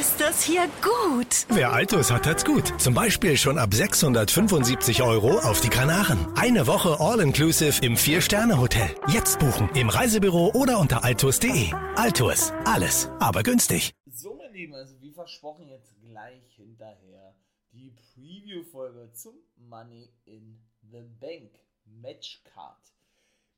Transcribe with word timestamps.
Ist 0.00 0.22
das 0.22 0.42
hier 0.42 0.68
gut? 0.80 1.44
Wer 1.50 1.70
Altus 1.70 2.10
hat, 2.10 2.26
hat's 2.26 2.46
gut. 2.46 2.80
Zum 2.80 2.94
Beispiel 2.94 3.36
schon 3.36 3.58
ab 3.58 3.74
675 3.74 5.02
Euro 5.02 5.38
auf 5.40 5.60
die 5.60 5.68
Kanaren. 5.68 6.18
Eine 6.34 6.66
Woche 6.66 6.98
All-Inclusive 6.98 7.84
im 7.84 7.98
Vier-Sterne-Hotel. 7.98 8.88
Jetzt 9.08 9.38
buchen 9.38 9.68
im 9.74 9.90
Reisebüro 9.90 10.50
oder 10.54 10.78
unter 10.78 11.04
altus.de. 11.04 11.74
Altus, 11.96 12.52
alles, 12.64 13.10
aber 13.20 13.42
günstig. 13.42 13.92
So, 14.10 14.34
meine 14.34 14.54
Lieben, 14.54 14.74
also 14.74 14.98
wie 15.02 15.12
versprochen, 15.12 15.68
jetzt 15.68 15.92
gleich 16.00 16.54
hinterher 16.56 17.36
die 17.72 17.90
Preview-Folge 17.90 19.12
zum 19.12 19.34
Money 19.56 20.10
in 20.24 20.58
the 20.90 21.02
Bank 21.20 21.50
Matchcard. 21.84 22.80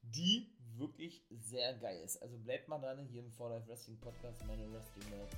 Die 0.02 0.52
wirklich 0.76 1.24
sehr 1.30 1.74
geil 1.74 2.02
ist. 2.04 2.20
Also 2.20 2.36
bleibt 2.38 2.68
mal 2.68 2.80
dran 2.80 3.06
hier 3.08 3.22
im 3.22 3.30
For 3.30 3.50
Life 3.50 3.68
Wrestling 3.68 3.98
Podcast, 3.98 4.44
meine 4.48 4.64
Wrestling 4.72 5.08
Nerds 5.10 5.36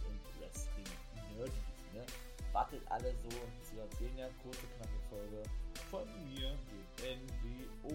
alle 2.97 3.15
so 3.17 3.29
zu 3.63 3.79
erzählen, 3.79 4.17
ja, 4.17 4.29
kurze, 4.43 4.67
knappe 4.77 4.99
Folge 5.11 5.43
von 5.91 6.09
mir, 6.33 6.57
dem 7.03 7.27
NWO 7.27 7.93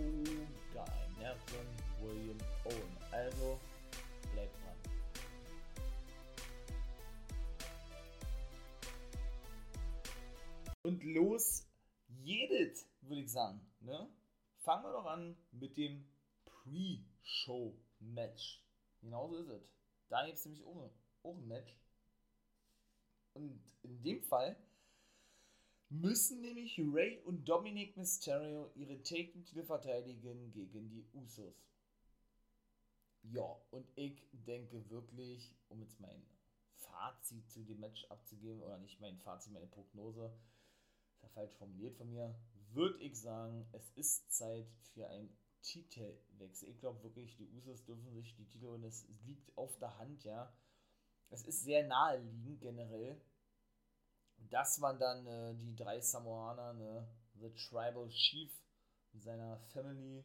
Guy, 0.74 1.00
Nelson 1.18 1.66
William 2.02 2.38
Owen. 2.66 2.98
Also 3.12 3.60
bleibt 4.34 4.56
dran. 4.62 4.78
Und 10.84 11.04
los 11.04 11.66
jedet, 12.08 12.86
würde 13.02 13.24
ich 13.24 13.32
sagen. 13.32 13.60
Ne? 13.80 14.08
Fangen 14.60 14.84
wir 14.84 14.92
doch 14.92 15.08
an 15.08 15.36
mit 15.52 15.78
dem 15.78 16.08
Pre-Show-Match. 16.46 18.64
Genauso 19.02 19.38
ist 19.38 19.50
es. 19.50 19.74
Da 20.10 20.28
gibt 20.28 20.38
es 20.38 20.46
nämlich 20.46 20.64
auch 20.64 20.92
ein 21.24 21.48
Match. 21.48 21.76
Und 23.34 23.64
in 23.82 24.04
dem 24.04 24.22
Fall 24.22 24.56
müssen 25.92 26.42
nämlich 26.42 26.80
Ray 26.80 27.20
und 27.26 27.48
Dominic 27.48 27.98
Mysterio 27.98 28.72
ihre 28.76 29.02
Take-Titel 29.04 29.64
verteidigen 29.64 30.52
gegen 30.54 30.90
die 30.90 31.06
Usos. 31.14 31.68
Ja, 33.24 33.62
und 33.70 33.86
ich 33.96 34.26
denke 34.32 34.90
wirklich, 34.90 35.54
um 35.68 35.82
jetzt 35.82 36.00
mein 36.00 36.26
Fazit 36.76 37.50
zu 37.52 37.64
dem 37.64 37.80
Match 37.80 38.06
abzugeben, 38.06 38.62
oder 38.62 38.78
nicht 38.80 39.00
mein 39.02 39.18
Fazit, 39.20 39.52
meine 39.54 39.68
Prognose, 39.68 40.34
ist 41.14 41.24
ja 41.24 41.30
falsch 41.30 41.54
formuliert 41.56 41.96
von 41.98 42.10
mir, 42.10 42.34
würde 42.72 42.98
ich 43.04 43.20
sagen, 43.20 43.68
es 43.74 43.92
ist 43.92 44.32
Zeit 44.32 44.72
für 44.94 45.08
ein 45.08 45.30
Titelwechsel. 45.62 46.70
Ich 46.70 46.80
glaube 46.80 47.04
wirklich, 47.04 47.36
die 47.36 47.50
Usos 47.50 47.84
dürfen 47.84 48.12
sich 48.14 48.34
die 48.36 48.46
Titel 48.46 48.68
und 48.68 48.84
es 48.84 49.08
liegt 49.26 49.56
auf 49.58 49.78
der 49.78 49.98
Hand, 50.00 50.24
ja. 50.24 50.52
Es 51.30 51.44
ist 51.44 51.64
sehr 51.64 51.86
naheliegend 51.86 52.62
generell, 52.62 53.22
dass 54.50 54.78
man 54.80 55.00
dann 55.00 55.26
äh, 55.28 55.56
die 55.56 55.76
drei 55.76 56.00
Samoaner, 56.00 56.74
ne, 56.74 57.08
The 57.36 57.50
Tribal 57.54 58.10
Chief 58.10 58.52
mit 59.14 59.24
seiner 59.24 59.58
Family, 59.74 60.24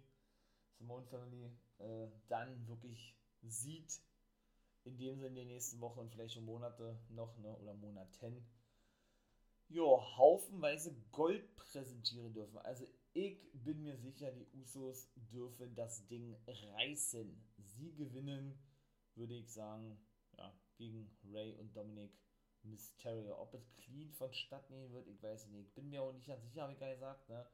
Samoan 0.79 1.05
Family, 1.07 1.51
äh, 1.79 2.09
dann 2.29 2.67
wirklich 2.67 3.17
sieht, 3.43 4.01
indem 4.85 5.19
sie 5.19 5.27
in 5.27 5.35
den 5.35 5.49
nächsten 5.49 5.81
Wochen 5.81 6.01
und 6.01 6.11
vielleicht 6.11 6.35
schon 6.35 6.45
Monate 6.45 6.99
noch, 7.09 7.37
ne, 7.39 7.57
oder 7.59 7.75
Monaten, 7.75 8.47
jo, 9.69 10.01
haufenweise 10.17 10.95
Gold 11.13 11.57
präsentieren 11.57 12.33
dürfen. 12.33 12.59
Also 12.59 12.87
ich 13.13 13.39
bin 13.53 13.83
mir 13.83 13.97
sicher, 13.97 14.31
die 14.31 14.47
Usos 14.55 15.09
dürfen 15.33 15.75
das 15.75 16.07
Ding 16.07 16.37
reißen. 16.47 17.45
Sie 17.57 17.95
gewinnen, 17.95 18.59
würde 19.15 19.35
ich 19.35 19.53
sagen, 19.53 19.99
ja, 20.37 20.53
gegen 20.77 21.11
Ray 21.33 21.55
und 21.57 21.75
Dominic 21.75 22.13
Mysterio. 22.67 23.41
Ob 23.41 23.55
es 23.55 23.75
clean 23.77 24.11
vonstatten 24.13 24.75
gehen 24.75 24.93
wird, 24.93 25.07
ich 25.09 25.23
weiß 25.23 25.47
nicht. 25.49 25.69
Ich 25.69 25.75
bin 25.75 25.89
mir 25.89 26.03
auch 26.03 26.13
nicht 26.13 26.27
ganz 26.27 26.43
sicher, 26.45 26.63
habe 26.63 26.73
ich 26.73 26.79
gerade 26.79 26.95
gesagt. 26.95 27.29
Ne? 27.29 27.47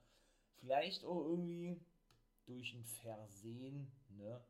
Vielleicht 0.57 1.05
auch 1.05 1.25
irgendwie 1.25 1.81
durch 2.47 2.75
ein 2.75 2.85
Versehen. 2.85 3.91
Ne? 4.11 4.45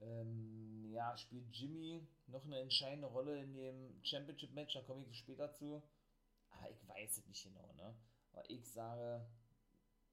Ähm, 0.00 0.90
ja, 0.92 1.16
spielt 1.16 1.54
Jimmy 1.54 2.06
noch 2.26 2.44
eine 2.44 2.60
entscheidende 2.60 3.08
Rolle 3.08 3.40
in 3.40 3.54
dem 3.54 4.02
Championship-Match. 4.02 4.74
Da 4.74 4.82
komme 4.82 5.06
ich 5.06 5.18
später 5.18 5.52
zu. 5.52 5.82
Aber 6.50 6.70
ich 6.70 6.88
weiß 6.88 7.18
es 7.18 7.26
nicht 7.26 7.44
genau. 7.44 7.72
Ne? 7.74 7.94
Aber 8.32 8.48
ich 8.50 8.70
sage, 8.70 9.26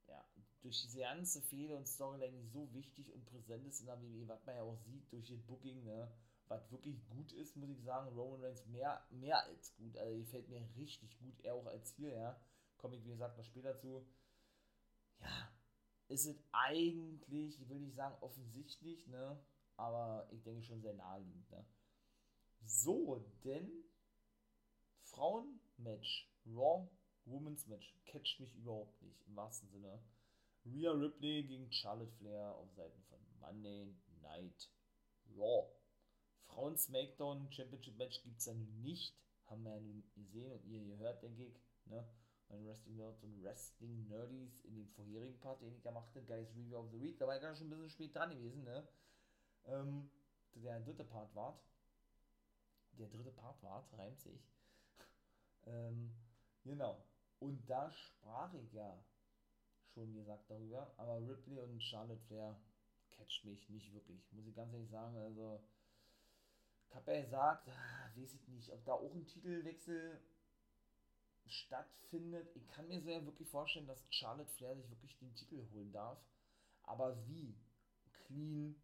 ja, 0.08 0.26
durch 0.62 0.82
diese 0.82 1.00
ganze 1.00 1.42
Fehler 1.42 1.78
und 1.78 1.88
Storyline, 1.88 2.38
die 2.38 2.48
so 2.48 2.72
wichtig 2.74 3.12
und 3.14 3.26
präsent 3.26 3.66
ist 3.66 3.80
in 3.82 3.86
der 3.88 4.02
WWE, 4.02 4.28
was 4.28 4.46
man 4.46 4.56
ja 4.56 4.64
auch 4.64 4.78
sieht 4.78 5.12
durch 5.12 5.28
das 5.28 5.42
Booking, 5.42 5.84
ne, 5.84 6.12
was 6.50 6.70
wirklich 6.72 7.08
gut 7.08 7.32
ist, 7.32 7.56
muss 7.56 7.70
ich 7.70 7.82
sagen, 7.84 8.10
Roman 8.10 8.42
Reigns 8.42 8.66
mehr, 8.66 9.06
mehr 9.12 9.44
als 9.46 9.74
gut, 9.76 9.96
also 9.98 10.16
die 10.16 10.26
fällt 10.26 10.50
mir 10.50 10.68
richtig 10.76 11.18
gut, 11.20 11.40
er 11.44 11.56
auch 11.56 11.68
als 11.68 11.96
Ziel, 11.96 12.12
ja, 12.12 12.40
komme 12.78 12.96
ich 12.96 13.06
wie 13.06 13.12
gesagt 13.12 13.38
noch 13.38 13.46
später 13.46 13.78
zu, 13.78 14.06
ja, 15.22 15.52
ist 16.08 16.26
es 16.26 16.44
eigentlich, 16.52 17.62
ich 17.62 17.70
will 17.70 17.80
nicht 17.80 17.96
sagen 17.96 18.18
offensichtlich, 18.22 19.08
ne, 19.08 19.40
aber 19.78 20.28
ich 20.32 20.44
denke 20.44 20.64
schon 20.64 20.82
sehr 20.82 20.94
naheliegend, 20.94 21.50
ne. 21.52 21.66
So, 22.66 23.24
denn 23.44 23.72
Frauenmatch, 25.04 26.30
Raw 26.48 26.90
Women's 27.26 27.68
Match 27.68 27.96
catcht 28.06 28.40
mich 28.40 28.56
überhaupt 28.56 29.02
nicht, 29.02 29.22
im 29.28 29.36
wahrsten 29.36 29.70
Sinne. 29.70 30.02
Rhea 30.66 30.92
Ripley 30.92 31.44
gegen 31.44 31.72
Charlotte 31.72 32.12
Flair 32.14 32.56
auf 32.56 32.72
Seiten 32.74 33.02
von 33.04 33.20
Monday 33.40 33.96
Night 34.22 34.70
Raw. 35.38 35.68
Frauen 36.60 36.76
SmackDown 36.76 37.50
Championship 37.54 37.98
Match 37.98 38.22
gibt 38.22 38.40
es 38.40 38.46
ja 38.48 38.54
nun 38.54 38.82
nicht. 38.82 39.16
Haben 39.46 39.64
wir 39.64 39.76
ja 39.76 39.80
nun 39.80 40.04
gesehen 40.14 40.52
und 40.52 40.66
ihr 40.66 40.84
gehört, 40.84 41.24
denke 41.24 41.46
ich. 41.46 41.62
Ne? 41.86 42.06
Mein 42.50 42.68
Wrestling 42.68 42.98
Nerds 42.98 43.24
und 43.24 43.42
Wrestling 43.42 44.10
Nerdies 44.10 44.66
in 44.66 44.76
dem 44.76 44.90
vorherigen 44.90 45.40
Part, 45.40 45.62
den 45.62 45.74
ich 45.74 45.84
ja 45.86 45.92
machte, 45.92 46.22
Guys 46.22 46.54
Review 46.58 46.78
of 46.78 46.92
the 46.92 47.02
Week. 47.02 47.18
Da 47.18 47.28
war 47.28 47.38
ich 47.38 47.44
ja 47.44 47.56
schon 47.56 47.68
ein 47.68 47.70
bisschen 47.70 47.90
spät 47.90 48.14
dran 48.14 48.32
gewesen. 48.32 48.66
Ne? 48.66 48.86
Ähm, 49.68 50.12
der 50.56 50.82
dritte 50.82 51.06
Part 51.06 51.34
war. 51.34 51.58
Der 52.98 53.08
dritte 53.08 53.32
Part 53.32 53.64
war, 53.64 53.88
reimt 53.94 54.20
sich. 54.20 54.52
ähm, 55.66 56.12
genau. 56.66 57.06
Und 57.40 57.70
da 57.70 57.90
sprach 57.90 58.54
ich 58.54 58.74
ja 58.74 59.02
schon 59.94 60.14
gesagt 60.14 60.52
darüber, 60.52 60.94
aber 60.98 61.26
Ripley 61.26 61.58
und 61.62 61.82
Charlotte 61.82 62.22
Flair 62.28 62.60
catcht 63.12 63.46
mich 63.46 63.70
nicht 63.70 63.94
wirklich, 63.94 64.30
muss 64.34 64.46
ich 64.46 64.56
ganz 64.56 64.74
ehrlich 64.74 64.90
sagen. 64.90 65.16
Also, 65.16 65.62
gesagt, 67.06 67.68
ah, 67.70 68.10
weiß 68.16 68.34
ich 68.34 68.48
nicht, 68.50 68.72
ob 68.72 68.84
da 68.86 68.94
auch 68.94 69.14
ein 69.14 69.28
Titelwechsel 69.28 70.20
stattfindet. 71.48 72.56
Ich 72.56 72.68
kann 72.70 72.88
mir 72.88 73.02
sehr 73.02 73.26
wirklich 73.26 73.50
vorstellen, 73.50 73.88
dass 73.88 74.06
Charlotte 74.10 74.52
Flair 74.52 74.76
sich 74.76 74.90
wirklich 74.90 75.18
den 75.18 75.34
Titel 75.36 75.66
holen 75.74 75.92
darf. 75.92 76.20
Aber 76.84 77.18
wie? 77.28 77.56
Clean, 78.26 78.76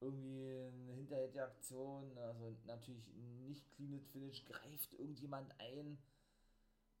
irgendwie 0.00 0.70
eine 0.72 0.92
hinterhältige 0.92 1.44
Aktion, 1.44 2.16
also 2.18 2.56
natürlich 2.64 3.06
nicht 3.14 3.68
clean 3.72 4.00
Finish, 4.12 4.44
greift 4.44 4.92
irgendjemand 4.94 5.52
ein 5.60 5.98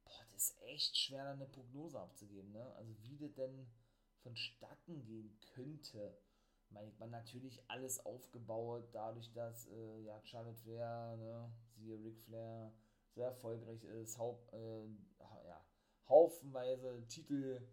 boah, 0.08 0.26
das 0.32 0.50
ist 0.50 0.62
echt 0.62 0.96
schwer, 0.96 1.24
da 1.24 1.32
eine 1.32 1.46
Prognose 1.46 2.00
abzugeben, 2.00 2.52
ne? 2.52 2.74
Also 2.76 2.94
wie 3.02 3.16
das 3.16 3.34
denn 3.34 3.66
vonstatten 4.22 5.04
gehen 5.04 5.38
könnte. 5.54 6.16
Meint 6.70 6.98
man 6.98 7.10
natürlich 7.10 7.62
alles 7.68 8.04
aufgebaut, 8.04 8.88
dadurch, 8.92 9.32
dass 9.32 9.66
äh, 9.68 10.00
ja, 10.02 10.20
Charlotte 10.24 10.58
Flair, 10.58 11.16
ne, 11.16 11.52
siehe 11.76 11.98
Ric 12.02 12.20
Flair, 12.20 12.72
sehr 13.14 13.26
erfolgreich 13.26 13.82
ist, 13.84 14.18
Haupt, 14.18 14.52
äh, 14.52 14.86
ja, 15.46 15.64
haufenweise 16.08 17.06
Titel 17.08 17.66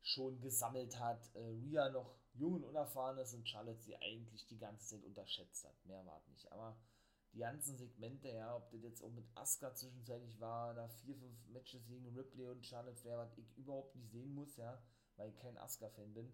schon 0.00 0.40
gesammelt 0.40 0.98
hat, 0.98 1.30
äh, 1.34 1.40
Rhea 1.40 1.90
noch 1.90 2.16
jung 2.34 2.54
und 2.54 2.64
unerfahren 2.64 3.18
ist 3.18 3.34
und 3.34 3.48
Charlotte 3.48 3.82
sie 3.82 3.96
eigentlich 3.96 4.46
die 4.46 4.58
ganze 4.58 4.96
Zeit 4.96 5.04
unterschätzt 5.04 5.64
hat. 5.64 5.84
Mehr 5.84 6.04
war 6.06 6.22
nicht. 6.28 6.50
Aber 6.50 6.76
die 7.32 7.38
ganzen 7.38 7.76
Segmente, 7.76 8.28
ja, 8.28 8.56
ob 8.56 8.70
das 8.70 8.82
jetzt 8.82 9.02
auch 9.02 9.12
mit 9.12 9.26
Asuka 9.34 9.74
zwischenzeitlich 9.74 10.40
war, 10.40 10.74
da 10.74 10.88
vier, 10.88 11.16
fünf 11.16 11.46
Matches 11.48 11.86
gegen 11.86 12.08
Ripley 12.16 12.46
und 12.46 12.64
Charlotte 12.66 12.96
Flair, 12.96 13.18
was 13.18 13.36
ich 13.36 13.56
überhaupt 13.56 13.94
nicht 13.94 14.10
sehen 14.10 14.34
muss, 14.34 14.56
ja, 14.56 14.82
weil 15.16 15.28
ich 15.28 15.38
kein 15.38 15.56
Asuka-Fan 15.58 16.12
bin 16.14 16.32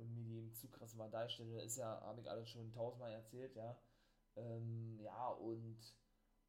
und 0.00 0.14
mir 0.14 0.24
die 0.24 0.36
eben 0.36 0.52
zu 0.54 0.68
krass 0.68 0.94
mal 0.94 1.10
darstelle, 1.10 1.62
ist 1.62 1.76
ja, 1.76 2.00
habe 2.00 2.20
ich 2.20 2.30
alles 2.30 2.48
schon 2.48 2.72
tausendmal 2.72 3.12
erzählt, 3.12 3.54
ja. 3.54 3.78
Ähm, 4.36 4.98
ja, 5.00 5.28
und 5.28 5.78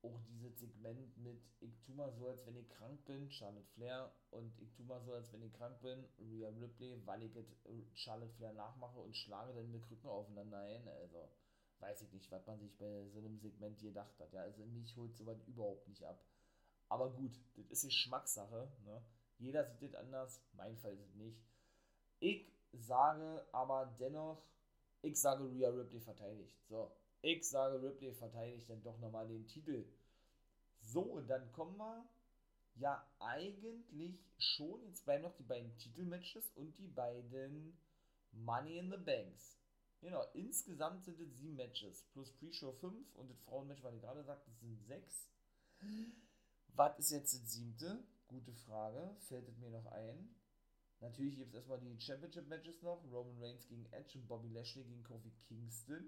auch 0.03 0.19
dieses 0.29 0.59
Segment 0.59 1.15
mit 1.17 1.41
ich 1.59 1.79
tu 1.81 1.93
mal 1.93 2.11
so, 2.11 2.27
als 2.27 2.45
wenn 2.47 2.57
ich 2.57 2.67
krank 2.69 3.05
bin, 3.05 3.29
Charlotte 3.29 3.67
Flair, 3.73 4.11
und 4.31 4.59
ich 4.59 4.73
tu 4.73 4.83
mal 4.83 5.01
so, 5.01 5.13
als 5.13 5.31
wenn 5.31 5.43
ich 5.43 5.53
krank 5.53 5.79
bin, 5.81 6.05
Rhea 6.17 6.49
Ripley, 6.49 6.99
weil 7.05 7.23
ich 7.23 7.33
Charlotte 7.93 8.33
Flair 8.33 8.53
nachmache 8.53 8.97
und 8.97 9.15
schlage 9.15 9.53
dann 9.53 9.71
mit 9.71 9.83
Krücken 9.83 10.09
aufeinander 10.09 10.57
ein. 10.59 10.87
Also, 10.87 11.29
weiß 11.79 12.01
ich 12.01 12.13
nicht, 12.13 12.31
was 12.31 12.45
man 12.47 12.59
sich 12.59 12.75
bei 12.77 13.07
so 13.09 13.19
einem 13.19 13.39
Segment 13.39 13.79
gedacht 13.79 14.19
hat. 14.19 14.33
Ja, 14.33 14.41
also 14.41 14.65
mich 14.65 14.95
holt 14.97 15.15
sowas 15.15 15.41
überhaupt 15.47 15.87
nicht 15.87 16.03
ab. 16.03 16.23
Aber 16.89 17.11
gut, 17.11 17.39
das 17.55 17.65
ist 17.69 17.85
Geschmackssache. 17.85 18.71
Ne? 18.85 19.01
Jeder 19.37 19.65
sieht 19.65 19.81
das 19.81 19.95
anders. 19.95 20.43
Mein 20.53 20.77
Fall 20.77 20.93
ist 20.93 21.07
es 21.07 21.15
nicht. 21.15 21.41
Ich 22.19 22.51
sage 22.73 23.45
aber 23.51 23.95
dennoch, 23.99 24.41
ich 25.01 25.19
sage 25.19 25.49
Rhea 25.49 25.69
Ripley 25.69 25.99
verteidigt. 25.99 26.57
So, 26.67 26.91
ich 27.21 27.47
sage 27.47 27.81
Ripley 27.81 28.13
verteidigt 28.13 28.69
dann 28.69 28.83
doch 28.83 28.99
nochmal 28.99 29.27
den 29.27 29.47
Titel. 29.47 29.85
So, 30.79 31.01
und 31.01 31.27
dann 31.27 31.51
kommen 31.51 31.77
wir 31.77 32.05
ja 32.75 33.05
eigentlich 33.19 34.19
schon, 34.37 34.83
jetzt 34.85 35.05
bleiben 35.05 35.23
noch 35.23 35.35
die 35.35 35.43
beiden 35.43 35.77
Titelmatches 35.77 36.51
und 36.55 36.77
die 36.77 36.87
beiden 36.87 37.77
Money 38.31 38.77
in 38.77 38.89
the 38.89 38.97
Banks. 38.97 39.57
Genau, 40.01 40.25
insgesamt 40.33 41.03
sind 41.03 41.19
es 41.19 41.37
sieben 41.37 41.55
Matches, 41.55 42.03
plus 42.11 42.31
Pre-Show 42.33 42.71
5 42.71 43.15
und 43.15 43.29
das 43.29 43.39
Frauenmatch, 43.41 43.83
was 43.83 43.93
ich 43.93 44.01
gerade 44.01 44.23
sagte, 44.23 44.51
sind 44.51 44.81
sechs. 44.87 45.29
Was 46.69 46.97
ist 46.97 47.11
jetzt 47.11 47.33
das 47.33 47.51
siebte? 47.51 48.03
Gute 48.27 48.53
Frage, 48.53 49.15
fällt 49.27 49.47
es 49.47 49.57
mir 49.57 49.69
noch 49.69 49.85
ein. 49.87 50.33
Natürlich 51.01 51.35
gibt 51.35 51.49
es 51.49 51.55
erstmal 51.55 51.79
die 51.79 51.99
Championship-Matches 51.99 52.81
noch, 52.83 53.03
Roman 53.11 53.37
Reigns 53.41 53.67
gegen 53.67 53.85
Edge 53.91 54.19
und 54.19 54.27
Bobby 54.27 54.49
Lashley 54.49 54.83
gegen 54.83 55.03
Kofi 55.03 55.31
Kingston. 55.47 56.07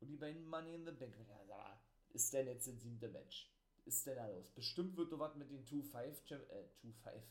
Und 0.00 0.08
die 0.08 0.16
beiden 0.16 0.46
Money 0.46 0.74
in 0.74 0.84
the 0.84 0.92
Bank. 0.92 1.16
Ja, 1.16 1.44
sag 1.46 1.78
ist 2.10 2.32
denn 2.32 2.46
jetzt 2.46 2.66
das 2.66 2.80
siebte 2.82 3.08
Match? 3.08 3.50
Ist 3.84 4.06
denn 4.06 4.16
da 4.16 4.28
los? 4.28 4.50
Bestimmt 4.50 4.96
wird 4.96 5.12
doch 5.12 5.18
was 5.18 5.34
mit 5.36 5.50
den 5.50 5.64
2-5, 5.64 6.32
äh, 6.32 6.68
2-5, 6.82 7.22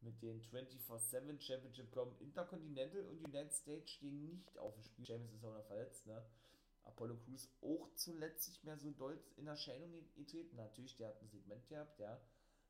mit 0.00 0.22
den 0.22 0.40
24-7 0.42 1.40
Championship 1.40 1.90
kommen. 1.92 2.16
Intercontinental 2.18 3.06
und 3.06 3.24
United 3.24 3.52
States 3.52 3.90
stehen 3.92 4.24
nicht 4.24 4.58
auf 4.58 4.74
dem 4.74 4.82
Spiel. 4.82 5.04
James 5.06 5.32
ist 5.32 5.44
auch 5.44 5.54
noch 5.54 5.66
verletzt, 5.66 6.06
ne? 6.06 6.24
Apollo 6.84 7.18
Crews 7.18 7.48
auch 7.62 7.94
zuletzt 7.94 8.48
nicht 8.48 8.64
mehr 8.64 8.76
so 8.76 8.90
doll 8.90 9.22
in 9.36 9.46
Erscheinung 9.46 9.92
getreten. 10.16 10.56
Natürlich, 10.56 10.96
der 10.96 11.08
hat 11.08 11.22
ein 11.22 11.28
Segment 11.28 11.68
gehabt, 11.68 11.98
ja, 12.00 12.20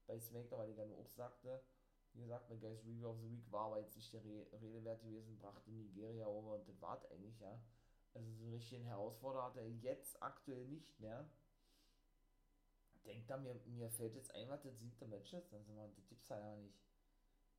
bei 0.06 0.20
SmackDown, 0.20 0.58
weil 0.58 0.70
ich 0.70 0.76
gerne 0.76 0.94
auch 0.94 1.08
sagte, 1.08 1.62
wie 2.14 2.22
gesagt, 2.22 2.48
mein 2.48 2.60
Guys 2.60 2.84
Review 2.84 3.08
of 3.08 3.18
the 3.20 3.30
Week 3.30 3.50
war 3.50 3.66
aber 3.66 3.80
jetzt 3.80 3.96
nicht 3.96 4.12
der 4.12 4.24
Re 4.24 4.46
Rede 4.60 4.84
wert 4.84 5.02
gewesen, 5.02 5.38
brachte 5.38 5.70
Nigeria 5.70 6.26
over 6.26 6.54
und 6.56 6.68
das 6.68 6.80
war 6.80 7.00
eigentlich, 7.10 7.38
ja. 7.40 7.60
Also 8.14 8.30
so 8.32 8.44
einen 8.44 8.52
richtigen 8.52 8.84
Herausforderer 8.84 9.44
hat 9.44 9.56
er 9.56 9.68
jetzt 9.68 10.22
aktuell 10.22 10.66
nicht 10.66 11.00
mehr. 11.00 11.30
Denkt 13.06 13.30
da, 13.30 13.36
mir, 13.38 13.54
mir 13.66 13.90
fällt 13.90 14.14
jetzt 14.14 14.34
ein, 14.34 14.48
was 14.48 14.62
das 14.62 14.78
siebte 14.78 15.06
Match 15.06 15.32
ist, 15.32 15.52
dann 15.52 15.64
sind 15.64 15.74
wir, 15.74 15.88
das 15.88 16.06
gibt's 16.08 16.28
ja 16.28 16.56
nicht. 16.56 16.78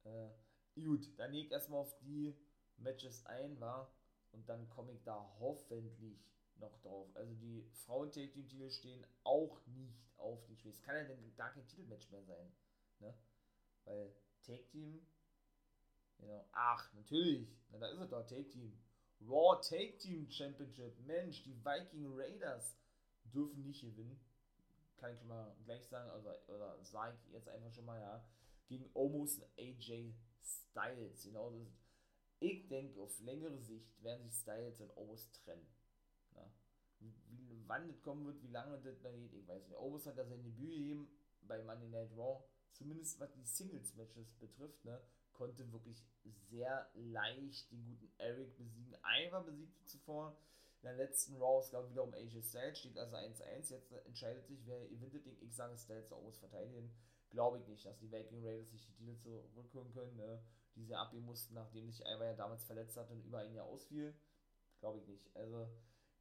Äh, 0.03 0.29
gut, 0.75 1.07
dann 1.17 1.33
leg 1.33 1.51
erstmal 1.51 1.81
auf 1.81 1.97
die 1.97 2.37
Matches 2.77 3.25
ein, 3.25 3.59
war 3.59 3.91
und 4.31 4.47
dann 4.47 4.69
komme 4.69 4.93
ich 4.93 5.03
da 5.03 5.35
hoffentlich 5.39 6.23
noch 6.57 6.79
drauf. 6.81 7.09
Also 7.15 7.33
die 7.35 7.67
frauen 7.73 8.11
take 8.11 8.31
team 8.31 8.47
titel 8.47 8.69
stehen 8.69 9.05
auch 9.23 9.65
nicht 9.65 10.11
auf 10.17 10.45
den 10.45 10.57
Spiel. 10.57 10.71
Es 10.71 10.81
kann 10.81 10.95
ja 10.95 11.03
denn 11.03 11.35
gar 11.35 11.51
kein 11.51 11.67
Titelmatch 11.67 12.09
mehr 12.11 12.23
sein. 12.23 12.51
Ne? 12.99 13.13
Weil 13.85 14.15
Take-Team, 14.43 15.05
genau, 16.17 16.45
ach, 16.51 16.93
natürlich, 16.93 17.47
na, 17.71 17.79
da 17.79 17.87
ist 17.87 17.99
es 17.99 18.09
doch, 18.09 18.25
Take-Team. 18.25 18.77
Raw 19.21 19.59
Take-Team 19.61 20.29
Championship, 20.29 20.99
Mensch, 21.05 21.43
die 21.43 21.55
Viking 21.63 22.05
Raiders 22.17 22.77
dürfen 23.23 23.63
nicht 23.63 23.81
gewinnen. 23.81 24.19
Kann 24.97 25.13
ich 25.13 25.19
schon 25.19 25.29
mal 25.29 25.55
gleich 25.65 25.85
sagen, 25.87 26.09
also, 26.11 26.29
oder 26.47 26.83
sage 26.83 27.17
ich 27.17 27.33
jetzt 27.33 27.49
einfach 27.49 27.71
schon 27.71 27.85
mal, 27.85 27.99
ja, 27.99 28.25
gegen 28.67 28.89
Almost 28.95 29.43
AJ 29.57 30.13
Styles, 30.41 31.23
genau, 31.23 31.51
das 31.51 31.67
ich 32.43 32.67
denke, 32.67 32.99
auf 32.99 33.17
längere 33.21 33.57
Sicht 33.61 34.03
werden 34.03 34.29
sich 34.29 34.41
Styles 34.41 34.81
und 34.81 34.95
Omos 34.97 35.31
trennen. 35.31 35.65
Na? 36.33 36.51
Wie, 36.99 37.13
wann 37.67 37.87
das 37.87 38.01
kommen 38.01 38.25
wird, 38.25 38.43
wie 38.43 38.51
lange 38.51 38.77
das 38.81 38.99
da 39.01 39.11
geht, 39.11 39.33
ich 39.33 39.47
weiß 39.47 39.65
nicht. 39.65 39.77
Omos 39.77 40.05
hat 40.05 40.17
da 40.17 40.25
sein 40.25 40.43
Debüt 40.43 40.71
gegeben 40.71 41.07
bei 41.43 41.63
Monday 41.63 41.87
Night 41.87 42.11
Raw, 42.17 42.43
zumindest 42.73 43.19
was 43.19 43.31
die 43.33 43.43
Singles-Matches 43.43 44.33
betrifft, 44.39 44.83
ne, 44.85 45.01
konnte 45.33 45.71
wirklich 45.71 46.03
sehr 46.49 46.89
leicht 46.93 47.71
den 47.71 47.85
guten 47.85 48.11
Eric 48.17 48.57
besiegen. 48.57 48.95
Einmal 49.01 49.43
besiegte 49.43 49.83
zuvor 49.85 50.37
in 50.81 50.87
der 50.87 50.97
letzten 50.97 51.35
Raw, 51.37 51.59
es 51.59 51.71
gab 51.71 51.89
wieder 51.89 52.03
um 52.03 52.13
AJ 52.13 52.43
Styles, 52.43 52.79
steht 52.79 52.97
also 52.97 53.15
1-1. 53.15 53.71
Jetzt 53.71 53.91
entscheidet 54.05 54.45
sich, 54.47 54.65
wer 54.65 54.87
gewinnt 54.87 55.25
Ding. 55.25 55.37
Ich 55.41 55.55
sage 55.55 55.77
Styles 55.77 56.11
Omos 56.11 56.39
verteidigen. 56.39 56.93
Glaube 57.29 57.57
ich 57.57 57.67
nicht, 57.67 57.85
dass 57.85 57.97
die 57.97 58.11
Viking 58.11 58.45
Raiders 58.45 58.69
sich 58.69 58.85
die 58.85 58.93
Titel 58.93 59.15
zurückholen 59.15 59.91
können. 59.91 60.15
Ne? 60.17 60.43
die 60.75 60.83
sie 60.83 60.95
abgeben 60.95 61.25
mussten, 61.25 61.53
nachdem 61.53 61.89
sich 61.89 62.01
Ivar 62.01 62.25
ja 62.25 62.33
damals 62.33 62.65
verletzt 62.65 62.97
hat 62.97 63.09
und 63.09 63.23
über 63.23 63.39
ein 63.39 63.53
Jahr 63.53 63.65
ausfiel. 63.65 64.13
Glaube 64.79 64.99
ich 64.99 65.07
nicht. 65.07 65.35
Also 65.35 65.67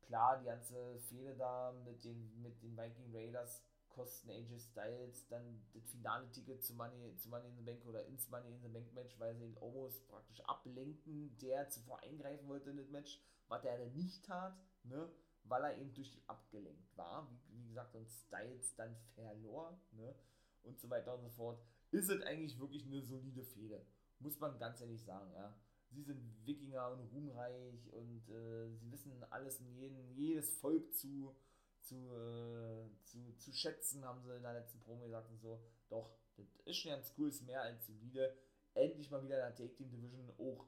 klar, 0.02 0.38
die 0.38 0.46
ganze 0.46 0.98
Fehde 1.00 1.34
da 1.37 1.72
mit 1.84 2.05
den, 2.05 2.40
mit 2.43 2.62
den 2.62 2.76
Viking 2.76 3.14
Raiders 3.14 3.62
kosten 3.93 4.31
AJ 4.31 4.59
Styles 4.59 5.27
dann 5.29 5.62
das 5.73 5.89
finale 5.91 6.31
Ticket 6.33 6.65
zu 6.65 6.75
Money, 6.75 7.17
zu 7.17 7.29
Money 7.29 7.49
in 7.49 7.56
the 7.56 7.62
Bank 7.62 7.85
oder 7.87 8.05
ins 8.06 8.29
Money 8.29 8.53
in 8.53 8.62
the 8.62 8.69
Bank 8.69 8.93
Match, 8.94 9.19
weil 9.19 9.35
sie 9.37 9.44
ihn 9.44 9.59
almost 9.61 10.06
praktisch 10.09 10.41
ablenken, 10.43 11.37
der 11.39 11.69
zuvor 11.69 12.00
eingreifen 12.03 12.49
wollte 12.49 12.71
in 12.71 12.77
das 12.77 12.91
Match, 12.91 13.21
was 13.49 13.65
er 13.65 13.79
dann 13.79 13.94
nicht 13.94 14.25
tat, 14.25 14.56
ne? 14.85 15.11
weil 15.44 15.65
er 15.65 15.77
eben 15.77 15.93
durch 15.94 16.11
die 16.11 16.23
abgelenkt 16.29 16.97
war, 16.97 17.29
wie, 17.31 17.59
wie 17.59 17.69
gesagt, 17.69 17.94
und 17.94 18.11
Styles 18.11 18.75
dann 18.77 18.97
verlor, 19.15 19.81
ne? 19.93 20.15
und 20.62 20.79
so 20.79 20.89
weiter 20.89 21.15
und 21.15 21.23
so 21.23 21.31
fort, 21.31 21.61
ist 21.91 22.09
es 22.09 22.23
eigentlich 22.23 22.59
wirklich 22.59 22.87
eine 22.87 23.03
solide 23.03 23.43
Fehde 23.43 23.85
muss 24.23 24.39
man 24.39 24.59
ganz 24.59 24.81
ehrlich 24.81 25.03
sagen, 25.03 25.31
ja. 25.35 25.55
Sie 25.91 26.03
sind 26.03 26.23
Wikinger 26.47 26.91
und 26.93 27.00
ruhmreich 27.12 27.93
und 27.93 28.27
äh, 28.31 28.71
sie 28.71 28.91
wissen 28.91 29.23
alles 29.29 29.61
in 29.61 29.75
jeden, 29.75 30.17
jedes 30.17 30.56
Volk 30.56 30.94
zu, 30.94 31.37
zu, 31.82 31.96
äh, 32.14 33.05
zu, 33.05 33.32
zu 33.38 33.52
schätzen, 33.52 34.05
haben 34.05 34.23
sie 34.23 34.34
in 34.34 34.43
der 34.43 34.55
letzten 34.55 34.81
Promo 34.81 35.05
gesagt 35.05 35.31
und 35.31 35.40
so. 35.40 35.62
Doch, 35.88 36.11
das 36.37 36.46
ist 36.64 36.76
schon 36.76 36.93
ganz 36.93 37.12
cool, 37.19 37.29
ist 37.29 37.46
mehr 37.46 37.62
als 37.62 37.87
solide. 37.87 38.37
Endlich 38.75 39.11
mal 39.11 39.23
wieder 39.23 39.37
in 39.37 39.55
der 39.55 39.55
Take 39.55 39.75
Team 39.75 39.90
Division 39.90 40.31
auch 40.38 40.67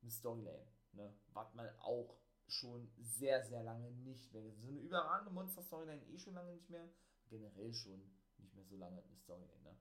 eine 0.00 0.10
Storyline, 0.10 0.66
ne? 0.92 1.12
Was 1.32 1.52
man 1.54 1.68
auch 1.80 2.16
schon 2.46 2.88
sehr, 2.98 3.44
sehr 3.44 3.62
lange 3.64 3.90
nicht 3.90 4.32
mehr. 4.32 4.42
So 4.42 4.68
eine 4.68 4.80
überragende 4.80 5.32
Monster-Storyline 5.32 6.06
eh 6.06 6.18
schon 6.18 6.34
lange 6.34 6.52
nicht 6.52 6.70
mehr. 6.70 6.88
Generell 7.28 7.74
schon 7.74 8.00
nicht 8.38 8.54
mehr 8.54 8.64
so 8.64 8.76
lange 8.76 9.02
eine 9.02 9.16
Storyline, 9.16 9.62
ne? 9.62 9.76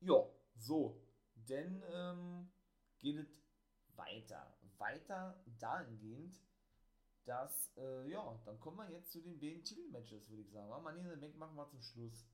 Ja, 0.00 0.26
so 0.56 1.00
denn 1.50 1.82
ähm, 1.92 2.50
geht 2.98 3.16
es 3.16 3.28
weiter. 3.96 4.56
Weiter 4.78 5.42
dahingehend, 5.58 6.40
dass, 7.24 7.70
äh, 7.76 8.08
ja, 8.08 8.40
dann 8.44 8.58
kommen 8.60 8.78
wir 8.78 8.90
jetzt 8.90 9.12
zu 9.12 9.20
den 9.20 9.38
beiden 9.38 9.64
Titelmatches, 9.64 10.28
würde 10.28 10.42
ich 10.42 10.50
sagen. 10.50 10.70
Money 10.82 11.00
in 11.00 11.10
the 11.10 11.16
Bank 11.16 11.36
machen 11.36 11.56
wir 11.56 11.68
zum 11.68 11.82
Schluss. 11.82 12.26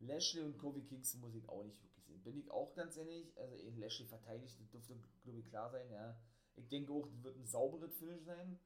Lashley 0.00 0.42
und 0.42 0.58
Kofi 0.58 0.82
Kingston 0.82 1.20
muss 1.20 1.34
ich 1.34 1.48
auch 1.48 1.62
nicht 1.62 1.82
wirklich 1.82 2.04
sehen. 2.04 2.22
Bin 2.22 2.38
ich 2.38 2.50
auch 2.50 2.74
ganz 2.74 2.96
ehrlich, 2.96 3.36
also 3.38 3.54
eh, 3.56 3.70
Lashley 3.70 4.06
verteidigt, 4.06 4.58
das 4.58 4.70
dürfte, 4.70 4.96
glaube 5.22 5.40
ich, 5.40 5.48
klar 5.48 5.70
sein, 5.70 5.90
ja. 5.90 6.18
Ich 6.56 6.68
denke 6.68 6.92
auch, 6.92 7.06
das 7.06 7.22
wird 7.22 7.36
ein 7.36 7.46
sauberes 7.46 7.96
Finish 7.98 8.24
sein. 8.24 8.58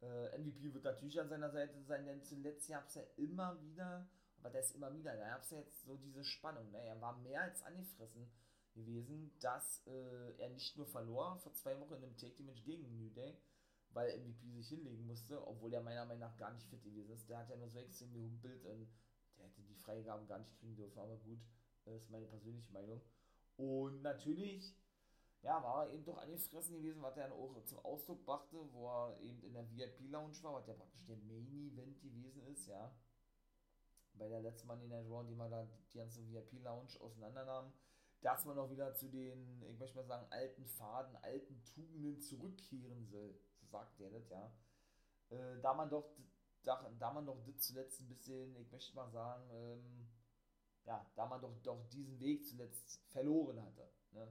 Äh, 0.00 0.38
MVP 0.38 0.72
wird 0.72 0.84
natürlich 0.84 1.20
an 1.20 1.28
seiner 1.28 1.50
Seite 1.50 1.82
sein, 1.82 2.06
denn 2.06 2.22
zuletzt 2.22 2.68
gab 2.68 2.86
es 2.86 2.94
ja 2.94 3.02
immer 3.16 3.60
wieder, 3.60 4.08
aber 4.38 4.50
das 4.50 4.72
immer 4.72 4.94
wieder, 4.94 5.14
da 5.16 5.28
gab 5.28 5.42
es 5.42 5.50
ja 5.50 5.58
jetzt 5.58 5.84
so 5.84 5.96
diese 5.96 6.24
Spannung, 6.24 6.70
ne? 6.70 6.82
Er 6.82 7.00
war 7.00 7.18
mehr 7.18 7.42
als 7.42 7.62
angefressen 7.62 8.30
gewesen, 8.74 9.32
dass 9.40 9.86
äh, 9.86 10.38
er 10.38 10.48
nicht 10.50 10.76
nur 10.76 10.86
verlor 10.86 11.36
vor 11.38 11.52
zwei 11.52 11.78
Wochen 11.78 11.94
in 11.94 12.04
einem 12.04 12.16
Take 12.16 12.34
Team 12.34 12.46
Match 12.46 12.64
gegen 12.64 12.96
New 12.96 13.10
Day, 13.10 13.36
weil 13.92 14.18
MVP 14.18 14.50
sich 14.52 14.68
hinlegen 14.68 15.06
musste, 15.06 15.46
obwohl 15.46 15.72
er 15.72 15.82
meiner 15.82 16.04
Meinung 16.04 16.20
nach 16.20 16.36
gar 16.36 16.52
nicht 16.52 16.66
fit 16.68 16.82
gewesen 16.82 17.10
ist. 17.12 17.28
Der 17.28 17.38
hat 17.38 17.50
ja 17.50 17.56
nur 17.56 17.68
so 17.68 17.78
extrem 17.78 18.12
gehumpelt 18.12 18.64
und 18.64 18.88
der 19.36 19.46
hätte 19.46 19.62
die 19.62 19.74
Freigaben 19.74 20.26
gar 20.26 20.38
nicht 20.38 20.54
kriegen 20.58 20.76
dürfen, 20.76 20.98
aber 20.98 21.16
gut, 21.16 21.40
das 21.84 21.94
ist 21.94 22.10
meine 22.10 22.26
persönliche 22.26 22.72
Meinung. 22.72 23.00
Und 23.56 24.02
natürlich, 24.02 24.76
ja, 25.42 25.62
war 25.62 25.86
er 25.86 25.92
eben 25.92 26.04
doch 26.04 26.18
angefressen 26.18 26.76
gewesen, 26.76 27.02
was 27.02 27.16
er 27.16 27.28
dann 27.28 27.38
auch 27.38 27.62
zum 27.64 27.78
Ausdruck 27.80 28.24
brachte, 28.24 28.58
wo 28.72 28.88
er 28.88 29.20
eben 29.20 29.42
in 29.42 29.52
der 29.52 29.70
VIP-Lounge 29.70 30.42
war, 30.42 30.54
was 30.54 30.66
ja 30.66 30.74
praktisch 30.74 31.06
der 31.06 31.16
Main-Event 31.16 32.00
gewesen 32.00 32.42
ist, 32.46 32.66
ja. 32.66 32.94
Bei 34.14 34.28
der 34.28 34.40
letzten 34.40 34.66
Money 34.66 34.86
Night 34.86 35.06
Raw, 35.08 35.26
die 35.26 35.34
man 35.34 35.50
da 35.50 35.66
die 35.92 35.98
ganze 35.98 36.26
VIP-Lounge 36.28 37.00
auseinandernahm 37.00 37.72
dass 38.22 38.44
man 38.44 38.58
auch 38.58 38.70
wieder 38.70 38.94
zu 38.94 39.08
den, 39.08 39.62
ich 39.62 39.78
möchte 39.78 39.96
mal 39.96 40.04
sagen, 40.04 40.26
alten 40.30 40.66
Faden, 40.66 41.16
alten 41.22 41.62
Tugenden 41.64 42.20
zurückkehren 42.20 43.06
soll. 43.06 43.34
Sagt 43.70 43.98
der 44.00 44.10
das, 44.10 44.28
ja. 44.28 44.52
Äh, 45.30 45.60
da 45.60 45.74
man 45.74 45.88
doch, 45.88 46.10
da, 46.62 46.90
da 46.98 47.12
man 47.12 47.26
doch 47.26 47.38
zuletzt 47.58 48.00
ein 48.00 48.08
bisschen, 48.08 48.56
ich 48.56 48.70
möchte 48.70 48.94
mal 48.94 49.10
sagen, 49.10 49.48
ähm, 49.52 50.08
ja, 50.84 51.06
da 51.14 51.26
man 51.26 51.40
doch, 51.40 51.56
doch 51.62 51.88
diesen 51.88 52.18
Weg 52.20 52.46
zuletzt 52.46 53.00
verloren 53.08 53.62
hatte. 53.62 53.88
Ne? 54.12 54.28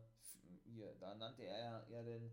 Hier, 0.65 0.93
da 0.99 1.15
nannte 1.15 1.43
er 1.43 1.59
ja, 1.59 1.87
ja 1.89 2.03
den, 2.03 2.31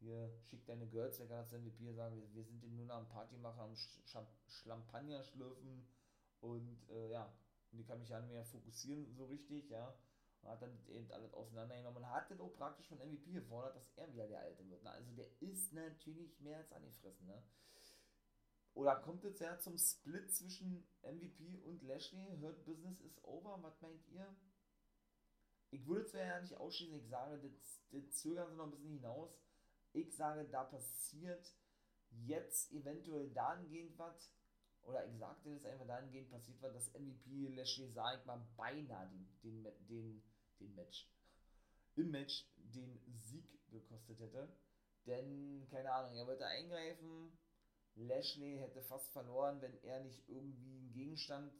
hier, 0.00 0.32
schick 0.42 0.64
deine 0.66 0.86
Girls 0.86 1.18
weg 1.20 1.30
als 1.30 1.52
MVP, 1.52 1.92
sagen, 1.92 2.16
wir, 2.16 2.34
wir 2.34 2.44
sind 2.44 2.62
nur 2.76 2.86
noch 2.86 2.96
am 2.96 3.08
Partymacher, 3.08 3.62
am 3.62 3.74
Sch 3.74 4.00
Champagner 4.46 5.22
schlürfen 5.22 5.86
Und 6.40 6.88
äh, 6.90 7.10
ja, 7.10 7.32
und 7.72 7.80
ich 7.80 7.86
kann 7.86 7.98
mich 7.98 8.08
ja 8.08 8.20
nicht 8.20 8.32
mehr 8.32 8.44
fokussieren 8.44 9.12
so 9.14 9.26
richtig, 9.26 9.68
ja. 9.70 9.94
Hat 10.44 10.62
dann 10.62 10.78
eben 10.88 11.10
alles 11.10 11.34
auseinandergenommen 11.34 12.02
und 12.02 12.10
hat 12.10 12.30
dann 12.30 12.40
auch 12.40 12.54
praktisch 12.54 12.88
von 12.88 12.98
MVP 12.98 13.32
gefordert, 13.32 13.76
dass 13.76 13.92
er 13.96 14.12
wieder 14.12 14.26
der 14.28 14.40
Alte 14.40 14.68
wird. 14.68 14.82
Ne? 14.82 14.90
Also 14.90 15.12
der 15.12 15.26
ist 15.42 15.72
natürlich 15.72 16.40
mehr 16.40 16.58
als 16.58 16.72
angefressen, 16.72 17.26
ne? 17.26 17.42
Oder 18.74 18.94
kommt 19.00 19.24
es 19.24 19.40
ja 19.40 19.58
zum 19.58 19.76
Split 19.76 20.32
zwischen 20.32 20.86
MVP 21.02 21.58
und 21.64 21.82
Lashley? 21.82 22.38
Hurt 22.40 22.64
Business 22.64 23.00
is 23.00 23.18
over? 23.24 23.60
Was 23.60 23.80
meint 23.80 24.06
ihr? 24.06 24.36
Ich 25.70 25.86
würde 25.86 26.06
zwar 26.06 26.20
ja 26.20 26.40
nicht 26.40 26.56
ausschließen, 26.56 26.96
ich 26.96 27.08
sage, 27.08 27.38
das, 27.38 27.82
das 27.90 28.12
zögern 28.12 28.48
sie 28.48 28.56
noch 28.56 28.66
ein 28.66 28.70
bisschen 28.70 28.92
hinaus. 28.92 29.36
Ich 29.92 30.14
sage, 30.14 30.44
da 30.48 30.62
passiert 30.62 31.52
jetzt 32.10 32.70
eventuell 32.72 33.30
dahingehend 33.30 33.98
was, 33.98 34.32
oder 34.88 35.06
sagte 35.18 35.50
das 35.50 35.64
einfach 35.64 35.86
dahingehend 35.86 36.30
passiert 36.30 36.60
was, 36.62 36.72
dass 36.72 36.92
MVP 36.94 37.48
Lashley, 37.48 37.90
sag 37.90 38.18
ich 38.18 38.24
mal, 38.24 38.40
beinahe 38.56 39.08
den, 39.08 39.28
den, 39.42 39.66
den, 39.88 40.22
den 40.60 40.74
Match, 40.74 41.06
im 41.96 42.10
Match 42.10 42.46
den 42.56 42.98
Sieg 43.06 43.44
gekostet 43.70 44.18
hätte. 44.20 44.48
Denn, 45.06 45.66
keine 45.70 45.92
Ahnung, 45.92 46.16
er 46.16 46.26
wollte 46.26 46.46
eingreifen, 46.46 47.32
Lashley 47.96 48.58
hätte 48.58 48.82
fast 48.82 49.12
verloren, 49.12 49.60
wenn 49.60 49.74
er 49.82 50.00
nicht 50.04 50.28
irgendwie 50.28 50.78
einen 50.78 50.92
Gegenstand 50.92 51.52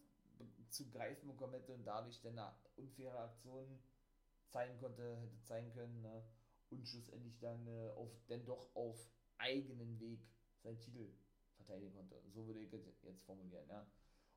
zu 0.70 0.88
greifen 0.90 1.28
bekommen 1.28 1.54
hätte 1.54 1.74
und 1.74 1.84
dadurch 1.84 2.20
dann 2.22 2.38
eine 2.38 2.54
unfaire 2.76 3.18
Aktion 3.18 3.82
zeigen 4.48 4.78
konnte, 4.78 5.16
hätte 5.16 5.42
zeigen 5.44 5.72
können 5.72 6.00
ne? 6.00 6.24
und 6.70 6.86
schlussendlich 6.86 7.38
dann 7.40 7.66
äh, 7.66 7.90
auf, 7.96 8.10
denn 8.28 8.44
doch 8.44 8.74
auf 8.74 8.96
eigenen 9.38 9.98
Weg 9.98 10.20
seinen 10.62 10.80
Titel 10.80 11.12
verteidigen 11.58 11.94
konnte. 11.94 12.20
So 12.32 12.46
würde 12.46 12.60
ich 12.60 12.72
jetzt 12.72 13.22
formulieren, 13.24 13.68
ja. 13.68 13.86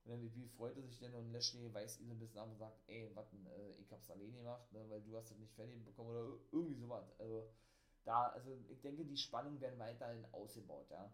Und 0.03 0.13
MVP 0.13 0.47
freute 0.47 0.81
sich 0.81 0.99
dann 0.99 1.13
und 1.13 1.31
Lashley 1.31 1.71
weist 1.73 1.99
ihn 1.99 2.11
ein 2.11 2.19
bisschen 2.19 2.39
ab 2.39 2.49
und 2.49 2.57
sagt, 2.57 2.81
ey, 2.87 3.11
warte, 3.13 3.35
äh, 3.35 3.75
ich 3.79 3.91
hab's 3.91 4.09
alleine 4.09 4.37
gemacht, 4.37 4.71
ne, 4.71 4.83
weil 4.89 5.01
du 5.01 5.15
hast 5.15 5.29
das 5.29 5.37
nicht 5.37 5.53
fertig 5.53 5.83
bekommen 5.85 6.09
oder 6.09 6.39
irgendwie 6.51 6.75
sowas. 6.75 7.13
Also 7.19 7.47
da, 8.03 8.29
also 8.29 8.57
ich 8.69 8.81
denke, 8.81 9.05
die 9.05 9.17
Spannungen 9.17 9.61
werden 9.61 9.77
weiterhin 9.77 10.25
ausgebaut, 10.31 10.89
ja. 10.89 11.13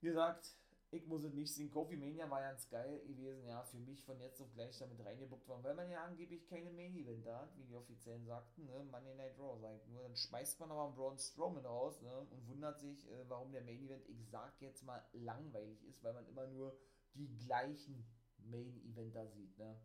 Wie 0.00 0.08
gesagt, 0.08 0.56
ich 0.92 1.06
muss 1.06 1.24
es 1.24 1.32
nicht 1.32 1.52
sehen. 1.52 1.70
Kofi 1.70 1.96
Mania 1.96 2.28
war 2.28 2.42
ganz 2.42 2.68
geil 2.68 3.00
gewesen, 3.06 3.46
ja, 3.46 3.62
für 3.64 3.78
mich 3.78 4.04
von 4.04 4.20
jetzt 4.20 4.40
auf 4.42 4.52
gleich 4.52 4.76
damit 4.78 5.02
reingebuckt 5.04 5.48
worden, 5.48 5.64
weil 5.64 5.74
man 5.74 5.90
ja 5.90 6.04
angeblich 6.04 6.46
keine 6.46 6.70
Main 6.70 6.94
Event 6.94 7.26
hat, 7.26 7.56
wie 7.56 7.64
die 7.64 7.74
Offiziellen 7.74 8.26
sagten, 8.26 8.66
ne, 8.66 8.84
Monday 8.90 9.14
Night 9.14 9.38
Raw, 9.38 9.58
sagt 9.58 9.88
nur, 9.88 10.02
dann 10.02 10.14
schmeißt 10.14 10.60
man 10.60 10.70
aber 10.70 10.84
einen 10.84 10.94
Braun 10.94 11.18
Strowman 11.18 11.64
raus, 11.64 12.02
ne, 12.02 12.14
und 12.18 12.46
wundert 12.46 12.78
sich, 12.78 13.10
äh, 13.10 13.24
warum 13.28 13.52
der 13.52 13.62
Main 13.62 13.82
Event, 13.82 14.06
ich 14.06 14.28
sag 14.28 14.60
jetzt 14.60 14.84
mal, 14.84 15.02
langweilig 15.12 15.82
ist, 15.84 16.04
weil 16.04 16.12
man 16.12 16.26
immer 16.26 16.46
nur 16.46 16.76
die 17.14 17.34
gleichen 17.38 18.04
Main 18.36 18.78
Eventer 18.84 19.26
sieht, 19.28 19.56
ne. 19.56 19.80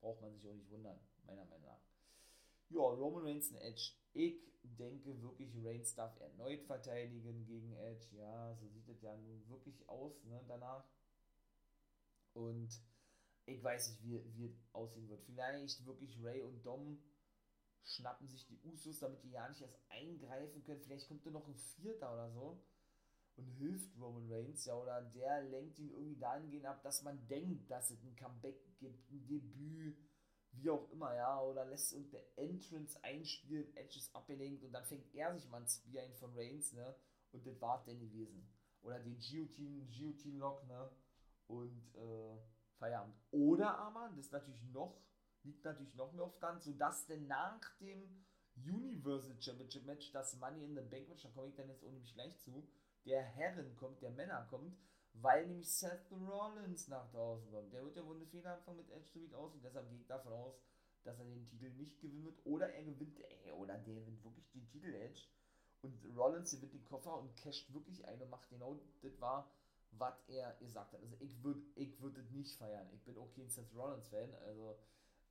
Braucht 0.00 0.20
man 0.20 0.34
sich 0.34 0.46
auch 0.48 0.54
nicht 0.54 0.70
wundern, 0.70 0.98
meiner 1.24 1.44
Meinung 1.44 1.66
nach. 1.66 1.93
Ja, 2.68 2.80
Roman 2.80 3.24
Reigns 3.24 3.50
und 3.50 3.56
Edge. 3.56 3.92
Ich 4.12 4.36
denke 4.62 5.20
wirklich, 5.22 5.50
Reigns 5.64 5.94
darf 5.94 6.18
erneut 6.20 6.62
verteidigen 6.64 7.46
gegen 7.46 7.72
Edge. 7.74 8.06
Ja, 8.16 8.54
so 8.54 8.68
sieht 8.68 8.88
es 8.88 9.02
ja 9.02 9.16
nun 9.16 9.48
wirklich 9.48 9.88
aus, 9.88 10.22
ne, 10.24 10.42
danach. 10.48 10.84
Und 12.34 12.68
ich 13.46 13.62
weiß 13.62 13.88
nicht, 13.90 14.02
wie, 14.04 14.36
wie 14.36 14.46
es 14.46 14.56
aussehen 14.72 15.08
wird. 15.08 15.22
Vielleicht 15.24 15.84
wirklich 15.86 16.18
Ray 16.22 16.42
und 16.42 16.64
Dom 16.64 16.98
schnappen 17.84 18.28
sich 18.28 18.46
die 18.46 18.58
Usos, 18.64 18.98
damit 19.00 19.22
die 19.22 19.30
ja 19.30 19.48
nicht 19.48 19.60
erst 19.60 19.78
eingreifen 19.88 20.64
können. 20.64 20.80
Vielleicht 20.80 21.08
kommt 21.08 21.26
da 21.26 21.30
noch 21.30 21.46
ein 21.46 21.56
Vierter 21.56 22.12
oder 22.12 22.30
so 22.30 22.62
und 23.36 23.46
hilft 23.46 23.98
Roman 24.00 24.30
Reigns, 24.32 24.64
ja, 24.64 24.74
oder 24.74 25.02
der 25.02 25.42
lenkt 25.42 25.78
ihn 25.78 25.90
irgendwie 25.90 26.16
dahingehend 26.16 26.66
ab, 26.66 26.82
dass 26.82 27.02
man 27.02 27.26
denkt, 27.28 27.70
dass 27.70 27.90
es 27.90 28.02
ein 28.04 28.16
Comeback 28.16 28.56
gibt, 28.78 29.10
ein 29.10 29.26
Debüt 29.26 29.98
wie 30.56 30.70
auch 30.70 30.90
immer, 30.90 31.14
ja, 31.14 31.40
oder 31.40 31.64
lässt 31.64 31.92
irgendeine 31.92 32.24
Entrance 32.36 32.98
einspielen, 33.02 33.76
Edge 33.76 33.98
ist 33.98 34.14
abgelenkt 34.14 34.64
und 34.64 34.72
dann 34.72 34.84
fängt 34.84 35.14
er 35.14 35.34
sich 35.34 35.48
mal 35.48 35.60
ein 35.60 35.68
Spear 35.68 36.04
ein 36.04 36.14
von 36.14 36.32
Reigns, 36.34 36.72
ne, 36.72 36.94
und 37.32 37.46
das 37.46 37.60
war 37.60 37.82
dann 37.86 37.98
gewesen. 37.98 38.48
Oder 38.82 38.98
den 39.00 39.18
Guillotine, 39.18 39.86
Guillotine 39.86 40.38
Lock, 40.38 40.66
ne, 40.66 40.90
und, 41.46 41.94
äh, 41.96 42.36
Feierabend. 42.78 43.14
Oder 43.30 43.78
aber, 43.78 44.12
das 44.16 44.30
natürlich 44.30 44.62
noch, 44.72 45.00
liegt 45.42 45.64
natürlich 45.64 45.94
noch 45.94 46.12
mehr 46.12 46.24
auf 46.24 46.38
dann, 46.38 46.60
sodass 46.60 47.06
denn 47.06 47.26
nach 47.26 47.60
dem 47.78 48.24
Universal 48.56 49.40
Championship 49.40 49.84
Match 49.84 50.12
das 50.12 50.36
Money 50.36 50.64
in 50.64 50.74
the 50.74 50.82
Bank 50.82 51.08
Match, 51.08 51.22
da 51.22 51.30
komme 51.30 51.48
ich 51.48 51.54
dann 51.54 51.68
jetzt 51.68 51.84
auch 51.84 51.90
nämlich 51.90 52.14
gleich 52.14 52.38
zu, 52.38 52.66
der 53.04 53.22
Herren 53.22 53.76
kommt, 53.76 54.00
der 54.00 54.10
Männer 54.10 54.46
kommt, 54.48 54.76
weil 55.14 55.46
nämlich 55.46 55.70
Seth 55.70 56.10
Rollins 56.10 56.88
nach 56.88 57.10
draußen 57.10 57.50
kommt. 57.50 57.72
Der 57.72 57.84
wird 57.84 57.96
ja 57.96 58.04
wohl 58.04 58.16
eine 58.16 58.26
Fehler 58.26 58.54
anfangen 58.54 58.78
mit 58.78 58.90
Edge, 58.90 59.24
es 59.24 59.32
aussieht. 59.32 59.62
Deshalb 59.64 59.90
ich 59.92 60.06
davon 60.06 60.32
aus, 60.32 60.54
dass 61.04 61.18
er 61.18 61.24
den 61.24 61.46
Titel 61.46 61.70
nicht 61.70 62.00
gewinnen 62.00 62.24
wird. 62.24 62.44
Oder 62.44 62.72
er 62.72 62.82
gewinnt, 62.82 63.18
ey, 63.44 63.52
oder 63.52 63.78
der 63.78 63.94
gewinnt 63.94 64.24
wirklich 64.24 64.50
den 64.50 64.68
Titel 64.68 64.92
Edge. 64.94 65.22
Und 65.82 66.04
Rollins 66.16 66.50
gewinnt 66.50 66.72
den 66.72 66.84
Koffer 66.84 67.18
und 67.18 67.34
casht 67.36 67.72
wirklich 67.72 68.04
ein 68.06 68.20
und 68.20 68.30
macht 68.30 68.48
genau 68.48 68.78
das 69.02 69.20
war, 69.20 69.50
was 69.92 70.14
er 70.28 70.54
gesagt 70.54 70.92
hat. 70.92 71.00
Also 71.00 71.16
ich 71.20 71.42
würde 71.44 71.62
ich 71.76 72.00
würd 72.00 72.16
das 72.16 72.30
nicht 72.30 72.56
feiern. 72.56 72.88
Ich 72.92 73.04
bin 73.04 73.16
okay 73.16 73.42
ein 73.42 73.50
Seth 73.50 73.72
Rollins-Fan. 73.74 74.34
Also, 74.46 74.78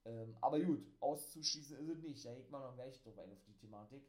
ähm, 0.05 0.37
aber 0.41 0.59
gut, 0.59 0.85
auszuschießen 1.01 1.77
ist 1.77 1.89
es 1.89 2.03
nicht. 2.03 2.23
Da 2.23 2.35
ich 2.37 2.49
mal 2.49 2.59
noch 2.59 2.75
gleich 2.75 3.01
drauf 3.01 3.17
ein 3.17 3.31
auf 3.31 3.43
die 3.45 3.57
Thematik. 3.57 4.03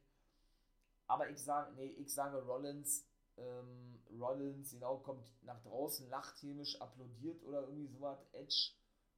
Aber 1.06 1.28
ich 1.28 1.42
sage, 1.42 1.72
nee, 1.74 1.86
ich 1.86 2.12
sage 2.12 2.42
Rollins 2.42 3.06
ähm, 3.36 4.00
Rollins, 4.18 4.70
genau, 4.70 4.98
kommt 4.98 5.24
nach 5.42 5.60
draußen, 5.62 6.08
lacht 6.08 6.42
hämisch, 6.42 6.80
applaudiert 6.80 7.42
oder 7.44 7.62
irgendwie 7.62 7.88
sowas. 7.88 8.26
Edge, 8.32 8.72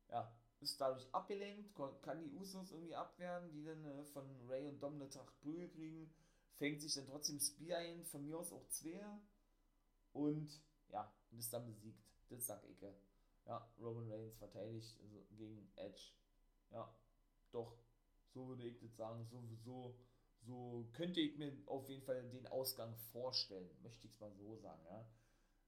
ja, 0.09 0.33
ist 0.61 0.81
dadurch 0.81 1.07
abgelenkt, 1.13 1.75
kann 2.03 2.21
die 2.21 2.31
Usos 2.31 2.71
irgendwie 2.71 2.95
abwehren, 2.95 3.51
die 3.53 3.65
dann 3.65 3.85
äh, 3.85 4.05
von 4.05 4.25
Ray 4.49 4.67
und 4.67 4.83
Dom 4.83 4.95
eine 4.95 5.09
Tracht 5.09 5.39
Prügel 5.41 5.69
kriegen, 5.69 6.11
fängt 6.55 6.81
sich 6.81 6.95
dann 6.95 7.07
trotzdem 7.07 7.39
Spear 7.39 7.79
ein, 7.81 8.05
von 8.05 8.25
mir 8.25 8.39
aus 8.39 8.53
auch 8.53 8.67
zwei 8.69 9.01
und 10.13 10.51
ja, 10.89 11.13
ist 11.37 11.53
dann 11.53 11.67
besiegt. 11.67 12.03
Das 12.29 12.47
sag 12.47 12.65
ich. 12.65 12.81
Ja, 13.45 13.71
Roman 13.79 14.11
Reigns 14.11 14.37
verteidigt 14.37 14.99
also 15.01 15.25
gegen 15.31 15.71
Edge. 15.77 16.13
Ja, 16.71 16.93
doch, 17.53 17.77
so 18.33 18.49
würde 18.49 18.65
ich 18.65 18.79
das 18.81 18.97
sagen, 18.97 19.25
so, 19.31 19.43
so 19.65 19.95
so 20.47 20.89
könnte 20.93 21.21
ich 21.21 21.37
mir 21.37 21.53
auf 21.67 21.89
jeden 21.89 22.03
Fall 22.03 22.23
den 22.31 22.47
Ausgang 22.47 22.95
vorstellen, 23.13 23.69
möchte 23.83 24.07
ich 24.07 24.13
es 24.13 24.21
mal 24.21 24.33
so 24.33 24.57
sagen, 24.57 24.81
ja. 24.87 25.05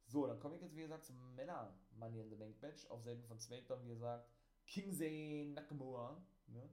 So, 0.06 0.26
dann 0.26 0.40
komme 0.40 0.56
ich 0.56 0.62
jetzt, 0.62 0.74
wie 0.74 0.82
gesagt, 0.82 1.04
zum 1.04 1.34
Männer 1.34 1.78
Money 1.98 2.20
in 2.20 2.30
the 2.30 2.36
Bank 2.36 2.62
Match. 2.62 2.86
Auf 2.86 3.02
Seiten 3.02 3.22
von 3.24 3.38
SmackDown, 3.38 3.84
wie 3.84 3.90
gesagt, 3.90 4.26
Kingsley 4.66 5.52
Nakamura, 5.54 6.24
ne? 6.46 6.70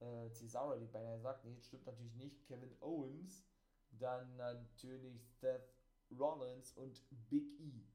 Äh, 0.00 0.30
Cesaro, 0.32 0.78
die 0.78 0.86
beinahe 0.86 1.20
sagt, 1.20 1.44
nee, 1.44 1.58
stimmt 1.62 1.86
natürlich 1.86 2.14
nicht. 2.14 2.44
Kevin 2.44 2.76
Owens, 2.80 3.46
dann 3.92 4.36
natürlich 4.36 5.24
Seth 5.40 5.72
Rollins 6.18 6.72
und 6.72 7.00
Big 7.30 7.58
E. 7.60 7.86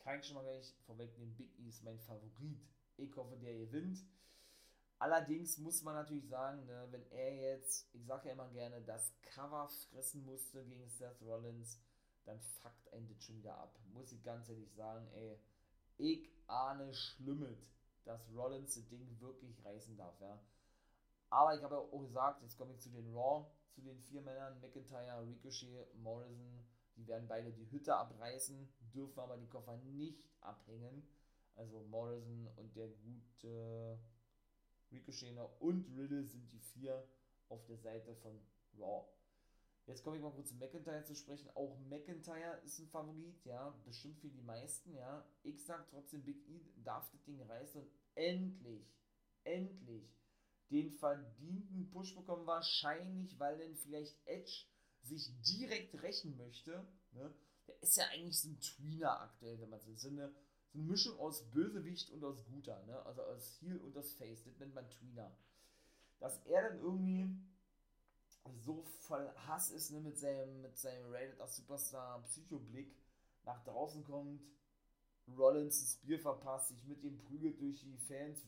Kann 0.00 0.18
ich 0.18 0.26
schon 0.26 0.36
mal 0.36 0.42
gleich 0.42 0.74
vorwegnehmen, 0.86 1.36
Big 1.36 1.56
E 1.58 1.68
ist 1.68 1.84
mein 1.84 2.00
Favorit. 2.00 2.66
Ich 2.96 3.14
hoffe, 3.14 3.36
der 3.36 3.54
gewinnt. 3.54 4.04
Allerdings 5.00 5.56
muss 5.56 5.82
man 5.82 5.94
natürlich 5.94 6.28
sagen, 6.28 6.66
ne, 6.66 6.86
wenn 6.90 7.10
er 7.10 7.34
jetzt, 7.34 7.88
ich 7.94 8.04
sage 8.04 8.28
ja 8.28 8.34
immer 8.34 8.50
gerne, 8.50 8.82
das 8.82 9.14
Cover 9.22 9.66
fressen 9.88 10.26
musste 10.26 10.62
gegen 10.66 10.86
Seth 10.90 11.22
Rollins, 11.22 11.80
dann 12.26 12.38
fuckt 12.38 12.92
ein 12.92 13.08
das 13.08 13.22
schon 13.22 13.38
wieder 13.38 13.56
ab. 13.56 13.74
Muss 13.94 14.12
ich 14.12 14.22
ganz 14.22 14.50
ehrlich 14.50 14.70
sagen, 14.74 15.08
ey, 15.14 15.40
ich 15.96 16.30
ahne 16.46 16.92
schlimmet, 16.92 17.66
dass 18.04 18.28
Rollins 18.34 18.74
das 18.74 18.88
Ding 18.88 19.18
wirklich 19.20 19.64
reißen 19.64 19.96
darf, 19.96 20.20
ja. 20.20 20.38
Aber 21.30 21.56
ich 21.56 21.62
habe 21.62 21.76
ja 21.76 21.80
auch 21.80 22.00
gesagt, 22.02 22.42
jetzt 22.42 22.58
komme 22.58 22.74
ich 22.74 22.80
zu 22.80 22.90
den 22.90 23.10
Raw, 23.14 23.46
zu 23.70 23.80
den 23.80 23.98
vier 24.00 24.20
Männern, 24.20 24.60
McIntyre, 24.60 25.26
Ricochet, 25.26 25.94
Morrison, 25.94 26.62
die 26.96 27.06
werden 27.06 27.26
beide 27.26 27.50
die 27.52 27.70
Hütte 27.70 27.96
abreißen, 27.96 28.68
dürfen 28.92 29.18
aber 29.18 29.38
die 29.38 29.48
Koffer 29.48 29.78
nicht 29.78 30.28
abhängen. 30.42 31.08
Also 31.56 31.80
Morrison 31.84 32.48
und 32.56 32.76
der 32.76 32.88
gute 32.88 33.98
Ricochet 34.92 35.36
und 35.60 35.86
Riddle 35.96 36.24
sind 36.24 36.50
die 36.52 36.58
vier 36.58 37.06
auf 37.48 37.64
der 37.66 37.78
Seite 37.78 38.14
von 38.16 38.38
Raw. 38.78 39.06
Jetzt 39.86 40.04
komme 40.04 40.16
ich 40.16 40.22
mal 40.22 40.30
kurz 40.30 40.50
zu 40.50 40.54
McIntyre 40.54 41.04
zu 41.04 41.14
sprechen. 41.14 41.50
Auch 41.54 41.76
McIntyre 41.88 42.60
ist 42.64 42.78
ein 42.78 42.88
Favorit, 42.88 43.44
ja, 43.44 43.70
bestimmt 43.84 44.18
für 44.20 44.28
die 44.28 44.42
meisten, 44.42 44.94
ja. 44.94 45.26
Ich 45.42 45.64
sag 45.64 45.88
trotzdem, 45.90 46.22
Big 46.22 46.48
E 46.48 46.60
darf 46.84 47.10
das 47.10 47.24
Ding 47.24 47.40
reißen 47.42 47.80
und 47.80 47.90
endlich, 48.14 48.86
endlich 49.44 50.16
den 50.70 50.92
verdienten 50.92 51.90
Push 51.90 52.14
bekommen. 52.14 52.46
Wahrscheinlich, 52.46 53.38
weil 53.38 53.58
denn 53.58 53.74
vielleicht 53.74 54.16
Edge 54.26 54.66
sich 55.02 55.30
direkt 55.42 56.00
rächen 56.02 56.36
möchte. 56.36 56.86
Ne? 57.12 57.34
Der 57.66 57.82
ist 57.82 57.96
ja 57.96 58.04
eigentlich 58.12 58.40
so 58.40 58.48
ein 58.48 58.60
Tweener 58.60 59.20
aktuell, 59.20 59.58
wenn 59.60 59.70
man 59.70 59.80
so, 59.80 60.08
eine 60.08 60.32
so 60.72 60.78
eine 60.78 60.88
Mischung 60.88 61.18
aus 61.18 61.42
Bösewicht 61.50 62.10
und 62.10 62.22
aus 62.24 62.44
Guter, 62.44 62.82
ne? 62.86 63.04
Also 63.06 63.22
aus 63.22 63.58
Heel 63.60 63.78
und 63.78 63.96
aus 63.96 64.14
Face, 64.14 64.44
das 64.44 64.58
nennt 64.58 64.74
man 64.74 64.88
Tweener. 64.88 65.36
Dass 66.20 66.38
er 66.46 66.62
dann 66.68 66.78
irgendwie 66.78 67.28
so 68.64 68.82
voll 68.82 69.28
Hass 69.46 69.70
ist, 69.70 69.90
ne, 69.90 70.00
mit 70.00 70.18
seinem, 70.18 70.62
mit 70.62 70.78
seinem 70.78 71.12
Rated 71.12 71.40
als 71.40 71.56
Superstar 71.56 72.22
Psycho-Blick 72.22 72.94
nach 73.44 73.62
draußen 73.64 74.04
kommt, 74.04 74.42
Rollins 75.36 75.80
ein 75.80 75.86
Spear 75.86 76.18
verpasst, 76.18 76.68
sich 76.68 76.84
mit 76.84 77.02
dem 77.02 77.18
prügelt 77.18 77.60
durch 77.60 77.80
die 77.80 77.96
Fans, 77.98 78.44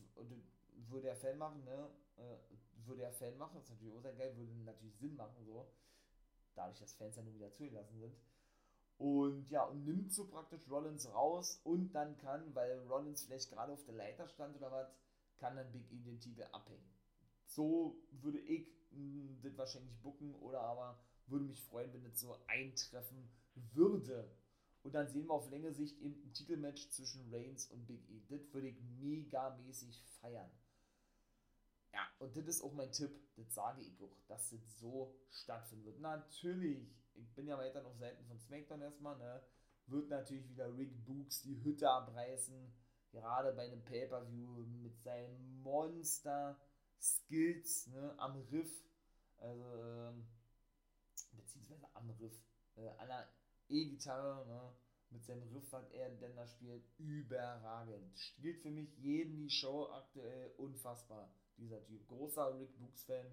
würde 0.89 1.07
er 1.07 1.15
Fan 1.15 1.37
machen, 1.37 1.63
ne? 1.63 1.89
Äh, 2.17 2.37
würde 2.85 3.03
er 3.03 3.13
Fan 3.13 3.37
machen, 3.37 3.55
das 3.55 3.65
ist 3.65 3.71
natürlich 3.71 3.93
auch 3.93 4.01
sehr 4.01 4.15
geil, 4.15 4.35
würde 4.35 4.51
natürlich 4.65 4.97
Sinn 4.97 5.15
machen, 5.15 5.45
so. 5.45 5.71
Dadurch, 6.55 6.79
dass 6.79 6.93
Fans 6.93 7.15
ja 7.15 7.23
nun 7.23 7.35
wieder 7.35 7.51
zugelassen 7.51 7.99
sind. 7.99 8.15
Und 8.97 9.49
ja, 9.49 9.63
und 9.65 9.83
nimmt 9.85 10.13
so 10.13 10.27
praktisch 10.27 10.69
Rollins 10.69 11.11
raus 11.13 11.59
und 11.63 11.93
dann 11.93 12.17
kann, 12.17 12.55
weil 12.55 12.79
Rollins 12.87 13.23
vielleicht 13.23 13.49
gerade 13.51 13.73
auf 13.73 13.83
der 13.85 13.95
Leiter 13.95 14.27
stand 14.27 14.55
oder 14.55 14.71
was, 14.71 14.87
kann 15.37 15.55
dann 15.55 15.71
Big 15.71 15.91
E 15.91 15.99
den 15.99 16.19
Titel 16.19 16.43
abhängen. 16.51 16.89
So 17.45 17.97
würde 18.11 18.39
ich 18.39 18.67
mh, 18.91 19.41
das 19.41 19.57
wahrscheinlich 19.57 19.95
bucken 20.01 20.33
oder 20.35 20.61
aber 20.61 20.99
würde 21.27 21.45
mich 21.45 21.61
freuen, 21.63 21.93
wenn 21.93 22.03
das 22.03 22.19
so 22.19 22.37
eintreffen 22.47 23.29
würde. 23.73 24.29
Und 24.83 24.93
dann 24.93 25.07
sehen 25.07 25.27
wir 25.27 25.33
auf 25.33 25.49
längere 25.49 25.73
Sicht 25.73 25.99
eben 25.99 26.21
ein 26.23 26.33
Titelmatch 26.33 26.89
zwischen 26.89 27.33
Reigns 27.33 27.67
und 27.67 27.87
Big 27.87 28.09
E. 28.09 28.21
Das 28.29 28.53
würde 28.53 28.67
ich 28.67 28.81
megamäßig 28.99 30.01
feiern. 30.21 30.51
Ja, 31.93 32.07
und 32.19 32.35
das 32.35 32.45
ist 32.45 32.61
auch 32.63 32.73
mein 32.73 32.91
Tipp. 32.91 33.11
Das 33.35 33.53
sage 33.53 33.81
ich 33.81 34.01
auch, 34.01 34.15
dass 34.27 34.49
das 34.49 34.79
so 34.79 35.15
stattfinden 35.31 35.85
wird. 35.85 35.99
Natürlich, 35.99 36.87
ich 37.15 37.33
bin 37.33 37.47
ja 37.47 37.57
weiterhin 37.57 37.87
auf 37.87 37.97
Seiten 37.97 38.23
von 38.25 38.37
SmackDown 38.39 38.81
erstmal, 38.81 39.17
ne? 39.17 39.41
Wird 39.87 40.09
natürlich 40.09 40.47
wieder 40.49 40.75
Rick 40.75 41.05
Books 41.05 41.41
die 41.41 41.63
Hütte 41.63 41.89
abreißen. 41.89 42.73
Gerade 43.11 43.53
bei 43.53 43.63
einem 43.63 43.83
Pay-Per-View 43.83 44.65
mit 44.81 45.01
seinen 45.01 45.61
Monster-Skills 45.61 47.87
ne, 47.87 48.13
am 48.17 48.41
Riff. 48.51 48.83
Also, 49.37 49.63
ähm, 49.63 50.27
beziehungsweise 51.33 51.87
am 51.93 52.09
Riff. 52.11 52.39
Äh, 52.75 52.89
an 52.97 53.07
der 53.07 53.27
E-Gitarre, 53.69 54.45
ne? 54.47 54.73
mit 55.13 55.23
seinem 55.23 55.43
Riff, 55.53 55.71
was 55.71 55.89
er 55.91 56.09
denn 56.09 56.35
da 56.35 56.45
spielt, 56.47 56.83
überragend. 56.97 58.17
Spielt 58.17 58.59
für 58.59 58.71
mich 58.71 58.97
jeden 58.97 59.37
die 59.37 59.49
Show 59.49 59.89
aktuell 59.91 60.51
unfassbar, 60.57 61.31
dieser 61.57 61.81
Typ. 61.83 62.07
Großer 62.07 62.59
Rick 62.59 62.77
Books-Fan. 62.79 63.27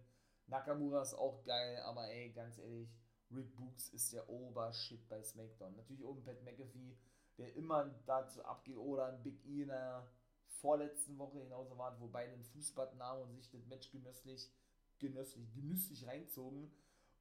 Nakamura 0.47 1.03
ist 1.03 1.15
auch 1.15 1.43
geil, 1.45 1.79
aber 1.85 2.09
ey, 2.11 2.31
ganz 2.31 2.59
ehrlich, 2.59 2.91
Rick 3.35 3.57
Books 3.57 3.89
ist 3.91 4.13
der 4.13 4.29
Obershit 4.29 5.09
bei 5.09 5.23
SmackDown. 5.23 5.77
Natürlich 5.77 6.05
oben 6.05 6.23
Pat 6.23 6.43
McAfee, 6.43 6.97
der 7.39 7.55
immer 7.57 7.87
dazu 8.07 8.45
abgeht, 8.45 8.77
oder 8.77 9.07
ein 9.07 9.23
Big 9.23 9.45
E 9.47 9.63
in 9.63 9.69
der 9.69 10.07
vorletzten 10.47 11.17
Woche 11.19 11.39
genauso 11.41 11.79
war, 11.79 11.99
wo 12.01 12.09
beide 12.09 12.33
einen 12.33 12.45
Fußbad 12.45 12.97
nahmen 12.97 13.23
und 13.23 13.37
sich 13.37 13.51
das 13.51 13.67
Match 13.67 13.91
genüsslich, 13.91 14.51
genüsslich, 14.99 15.53
genüsslich 15.55 16.07
reinzogen 16.07 16.71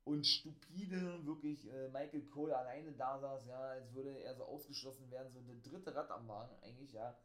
und 0.04 0.26
stupide 0.26 1.26
wirklich 1.26 1.68
äh, 1.72 1.88
Michael 1.90 2.26
Cole 2.26 2.58
alleine 2.58 2.92
da 2.94 3.20
saß, 3.20 3.46
ja, 3.46 3.60
als 3.60 3.94
würde 3.94 4.20
er 4.24 4.36
so 4.36 4.44
ausgeschlossen 4.44 5.10
werden, 5.12 5.32
so 5.32 5.42
der 5.42 5.56
dritte 5.56 5.96
Rad 5.96 6.10
am 6.12 6.28
Wagen 6.28 6.56
eigentlich, 6.64 6.94
ja. 6.94 7.18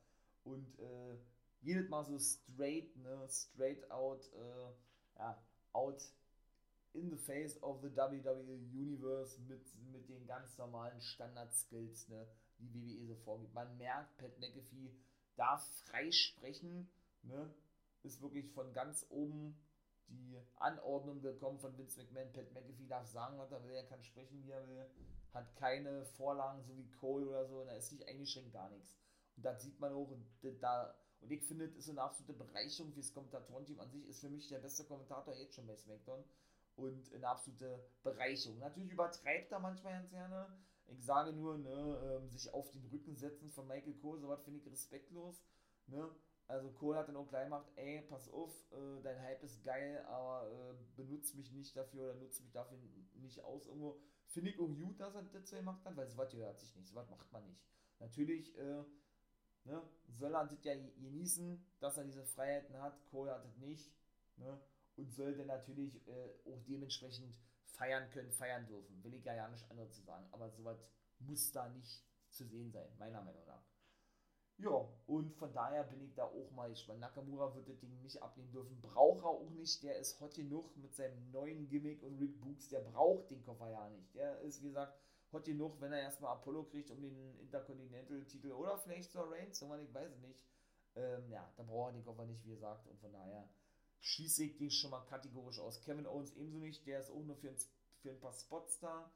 Und 0.45 0.79
äh, 0.79 1.17
jedes 1.63 1.89
Mal 1.89 2.05
so 2.05 2.19
straight, 2.19 2.95
ne, 2.97 3.27
straight 3.29 3.91
out, 3.91 4.31
äh, 4.35 5.19
ja, 5.19 5.43
in 7.05 7.11
the 7.11 7.17
face 7.17 7.59
of 7.63 7.83
the 7.83 7.91
WWE 7.91 8.59
Universe 8.73 9.39
mit, 9.47 9.63
mit 9.93 10.09
den 10.09 10.27
ganz 10.27 10.57
normalen 10.57 11.01
Standard-Skills, 11.01 12.09
ne, 12.09 12.27
die 12.59 12.73
WWE 12.73 13.07
so 13.07 13.15
vorgibt. 13.17 13.53
Man 13.53 13.77
merkt, 13.77 14.17
Pat 14.17 14.39
McAfee 14.39 14.91
darf 15.37 15.63
frei 15.85 16.11
sprechen, 16.11 16.89
ne, 17.23 17.55
ist 18.03 18.23
wirklich 18.23 18.51
von 18.53 18.73
ganz 18.73 19.07
oben 19.11 19.55
die 20.09 20.39
Anordnung 20.57 21.21
gekommen 21.21 21.59
von 21.59 21.77
Vince 21.77 22.01
McMahon. 22.01 22.33
Pat 22.33 22.53
McAfee 22.55 22.87
darf 22.87 23.07
sagen, 23.07 23.39
was 23.39 23.53
er 23.53 23.63
will, 23.65 23.75
er 23.75 23.87
kann 23.87 24.03
sprechen, 24.03 24.43
wie 24.43 24.51
er 24.51 24.67
will, 24.67 24.87
hat 25.35 25.55
keine 25.57 26.07
Vorlagen, 26.07 26.63
so 26.63 26.77
wie 26.79 26.91
Cole 26.93 27.29
oder 27.29 27.47
so, 27.47 27.61
und 27.61 27.69
er 27.69 27.77
ist 27.77 27.93
nicht 27.93 28.09
eingeschränkt, 28.09 28.53
gar 28.53 28.71
nichts. 28.71 28.97
Und 29.37 29.45
das 29.45 29.63
sieht 29.63 29.79
man 29.79 29.93
auch, 29.93 30.11
und 30.11 30.27
da, 30.61 30.95
und 31.21 31.31
ich 31.31 31.45
finde, 31.45 31.69
das 31.69 31.77
ist 31.77 31.91
eine 31.91 32.03
absolute 32.03 32.33
Bereicherung 32.33 32.93
fürs 32.93 33.13
Kommentatorenteam 33.13 33.81
an 33.81 33.91
sich, 33.91 34.07
ist 34.07 34.21
für 34.21 34.31
mich 34.31 34.49
der 34.49 34.61
beste 34.61 34.85
Kommentator 34.85 35.35
jetzt 35.35 35.55
schon 35.55 35.67
bei 35.67 35.77
SmackDown 35.77 36.25
und 36.77 37.13
eine 37.13 37.29
absolute 37.29 37.85
Bereicherung. 38.03 38.59
Natürlich 38.59 38.93
übertreibt 38.93 39.53
er 39.53 39.61
manchmal 39.61 39.95
ganz 39.95 40.11
gerne. 40.11 40.47
Ich 40.87 41.05
sage 41.05 41.33
nur, 41.33 41.59
ne, 41.59 42.21
ähm, 42.21 42.29
sich 42.29 42.53
auf 42.53 42.71
den 42.71 42.85
Rücken 42.87 43.17
setzen 43.17 43.51
von 43.51 43.67
Michael 43.67 43.95
Cole, 43.95 44.21
sowas 44.21 44.43
finde 44.43 44.61
ich 44.61 44.71
respektlos. 44.71 45.43
Ne? 45.87 46.11
Also 46.47 46.71
Cole 46.73 46.99
hat 46.99 47.09
dann 47.09 47.17
auch 47.17 47.29
gleich 47.29 47.45
gemacht, 47.45 47.71
ey, 47.77 48.03
pass 48.03 48.29
auf, 48.29 48.53
äh, 48.73 49.03
dein 49.03 49.21
Hype 49.23 49.43
ist 49.43 49.65
geil, 49.65 50.05
aber 50.07 50.47
äh, 50.51 50.75
benutzt 50.97 51.35
mich 51.37 51.51
nicht 51.53 51.75
dafür 51.75 52.11
oder 52.11 52.15
nutzt 52.17 52.43
mich 52.43 52.53
dafür 52.53 52.79
nicht 53.15 53.41
aus 53.43 53.67
irgendwo. 53.67 53.99
Finde 54.27 54.51
ich 54.51 54.59
auch 54.59 54.69
gut, 54.69 55.01
dass 55.01 55.15
er 55.15 55.23
das 55.23 55.49
so 55.49 55.57
gemacht 55.57 55.85
hat, 55.85 55.97
weil 55.97 56.09
sowas 56.09 56.31
gehört 56.31 56.61
sich 56.61 56.75
nicht, 56.77 56.89
sowas 56.89 57.09
macht 57.09 57.33
man 57.33 57.47
nicht. 57.47 57.65
Natürlich 57.99 58.55
äh, 58.59 58.85
ne, 59.65 59.83
soll 60.09 60.35
er 60.35 60.47
das 60.47 60.63
ja 60.65 60.75
genießen, 60.75 61.65
dass 61.81 61.97
er 61.97 62.05
diese 62.05 62.25
Freiheiten 62.25 62.77
hat, 62.81 63.03
Cole 63.11 63.33
hat 63.33 63.45
das 63.45 63.57
nicht, 63.57 63.91
ne, 64.37 64.61
und 64.97 65.13
soll 65.13 65.37
dann 65.37 65.47
natürlich 65.47 66.07
äh, 66.07 66.31
auch 66.47 66.63
dementsprechend 66.67 67.37
feiern 67.67 68.09
können, 68.11 68.31
feiern 68.31 68.67
dürfen. 68.67 69.03
Will 69.03 69.15
ich 69.15 69.25
ja, 69.25 69.35
ja 69.35 69.49
nicht 69.49 69.69
anderes 69.71 69.93
zu 69.93 70.03
sagen, 70.03 70.27
aber 70.31 70.51
sowas 70.51 70.79
muss 71.19 71.53
da 71.53 71.69
nicht 71.69 72.05
zu 72.31 72.45
sehen 72.45 72.71
sein, 72.71 72.89
meiner 72.99 73.23
Meinung 73.23 73.45
nach. 73.47 73.65
Ja, 74.59 74.89
und 75.07 75.35
von 75.35 75.53
daher 75.53 75.83
bin 75.83 76.01
ich 76.01 76.15
da 76.15 76.25
auch 76.25 76.51
mal 76.53 76.69
gespannt. 76.69 77.01
Nakamura 77.01 77.55
wird 77.57 77.69
das 77.69 77.81
Ding 77.81 78.01
nicht 78.03 78.23
abnehmen 78.23 78.53
dürfen. 78.53 78.81
Braucht 78.81 79.25
er 79.25 79.31
auch 79.31 79.51
nicht. 79.51 79.83
Der 79.83 79.97
ist 79.97 80.21
hot 80.21 80.35
genug 80.35 80.77
mit 80.77 80.95
seinem 80.95 81.33
neuen 81.33 81.67
Gimmick 81.69 82.03
und 82.05 82.21
Rick 82.21 82.41
Books. 82.41 82.69
Der 82.69 82.81
braucht 82.81 83.31
den 83.31 83.43
Koffer 83.43 83.69
ja 83.71 83.89
nicht. 83.89 84.15
Der 84.15 84.39
ist, 84.43 84.63
wie 84.63 84.69
gesagt, 84.69 84.97
hot 85.33 85.45
genug, 85.45 85.81
wenn 85.81 85.93
er 85.93 86.03
erstmal 86.03 86.33
Apollo 86.35 86.65
kriegt 86.65 86.91
um 86.93 87.03
den 87.03 87.37
Intercontinental-Titel 87.41 88.53
oder 88.53 88.79
vielleicht 88.79 89.11
zur 89.11 89.29
Reigns, 89.29 89.59
so 89.59 89.75
ich 89.75 89.93
weiß 89.93 90.13
es 90.13 90.21
nicht. 90.21 90.41
Ähm, 90.95 91.29
ja, 91.29 91.53
da 91.57 91.65
braucht 91.65 91.89
er 91.89 91.93
den 91.95 92.05
Koffer 92.05 92.25
nicht, 92.25 92.45
wie 92.45 92.51
gesagt. 92.51 92.87
Und 92.87 93.01
von 93.01 93.13
daher 93.13 93.49
schließe 94.05 94.45
ich 94.45 94.57
den 94.57 94.71
schon 94.71 94.91
mal 94.91 95.05
kategorisch 95.07 95.59
aus. 95.59 95.81
Kevin 95.81 96.07
Owens 96.07 96.33
ebenso 96.35 96.59
nicht. 96.59 96.87
Der 96.87 97.01
ist 97.01 97.11
auch 97.11 97.25
nur 97.25 97.37
für 97.37 97.49
ein, 97.49 97.57
für 98.03 98.11
ein 98.11 98.21
paar 98.21 98.35
Spots 98.35 98.79
da. 98.79 99.11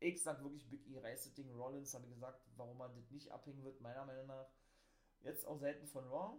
Ich 0.00 0.22
sag 0.22 0.42
wirklich, 0.42 0.68
Big 0.70 0.88
E 0.88 0.98
reißt 0.98 1.26
das 1.26 1.34
Ding. 1.34 1.52
Rollins 1.54 1.92
habe 1.92 2.08
gesagt, 2.08 2.40
warum 2.56 2.78
man 2.78 2.94
das 2.94 3.10
nicht 3.10 3.30
abhängen 3.30 3.62
wird, 3.64 3.80
meiner 3.82 4.06
Meinung 4.06 4.26
nach 4.26 4.48
Jetzt 5.22 5.46
auch 5.46 5.58
selten 5.58 5.86
von 5.86 6.04
Raw. 6.08 6.38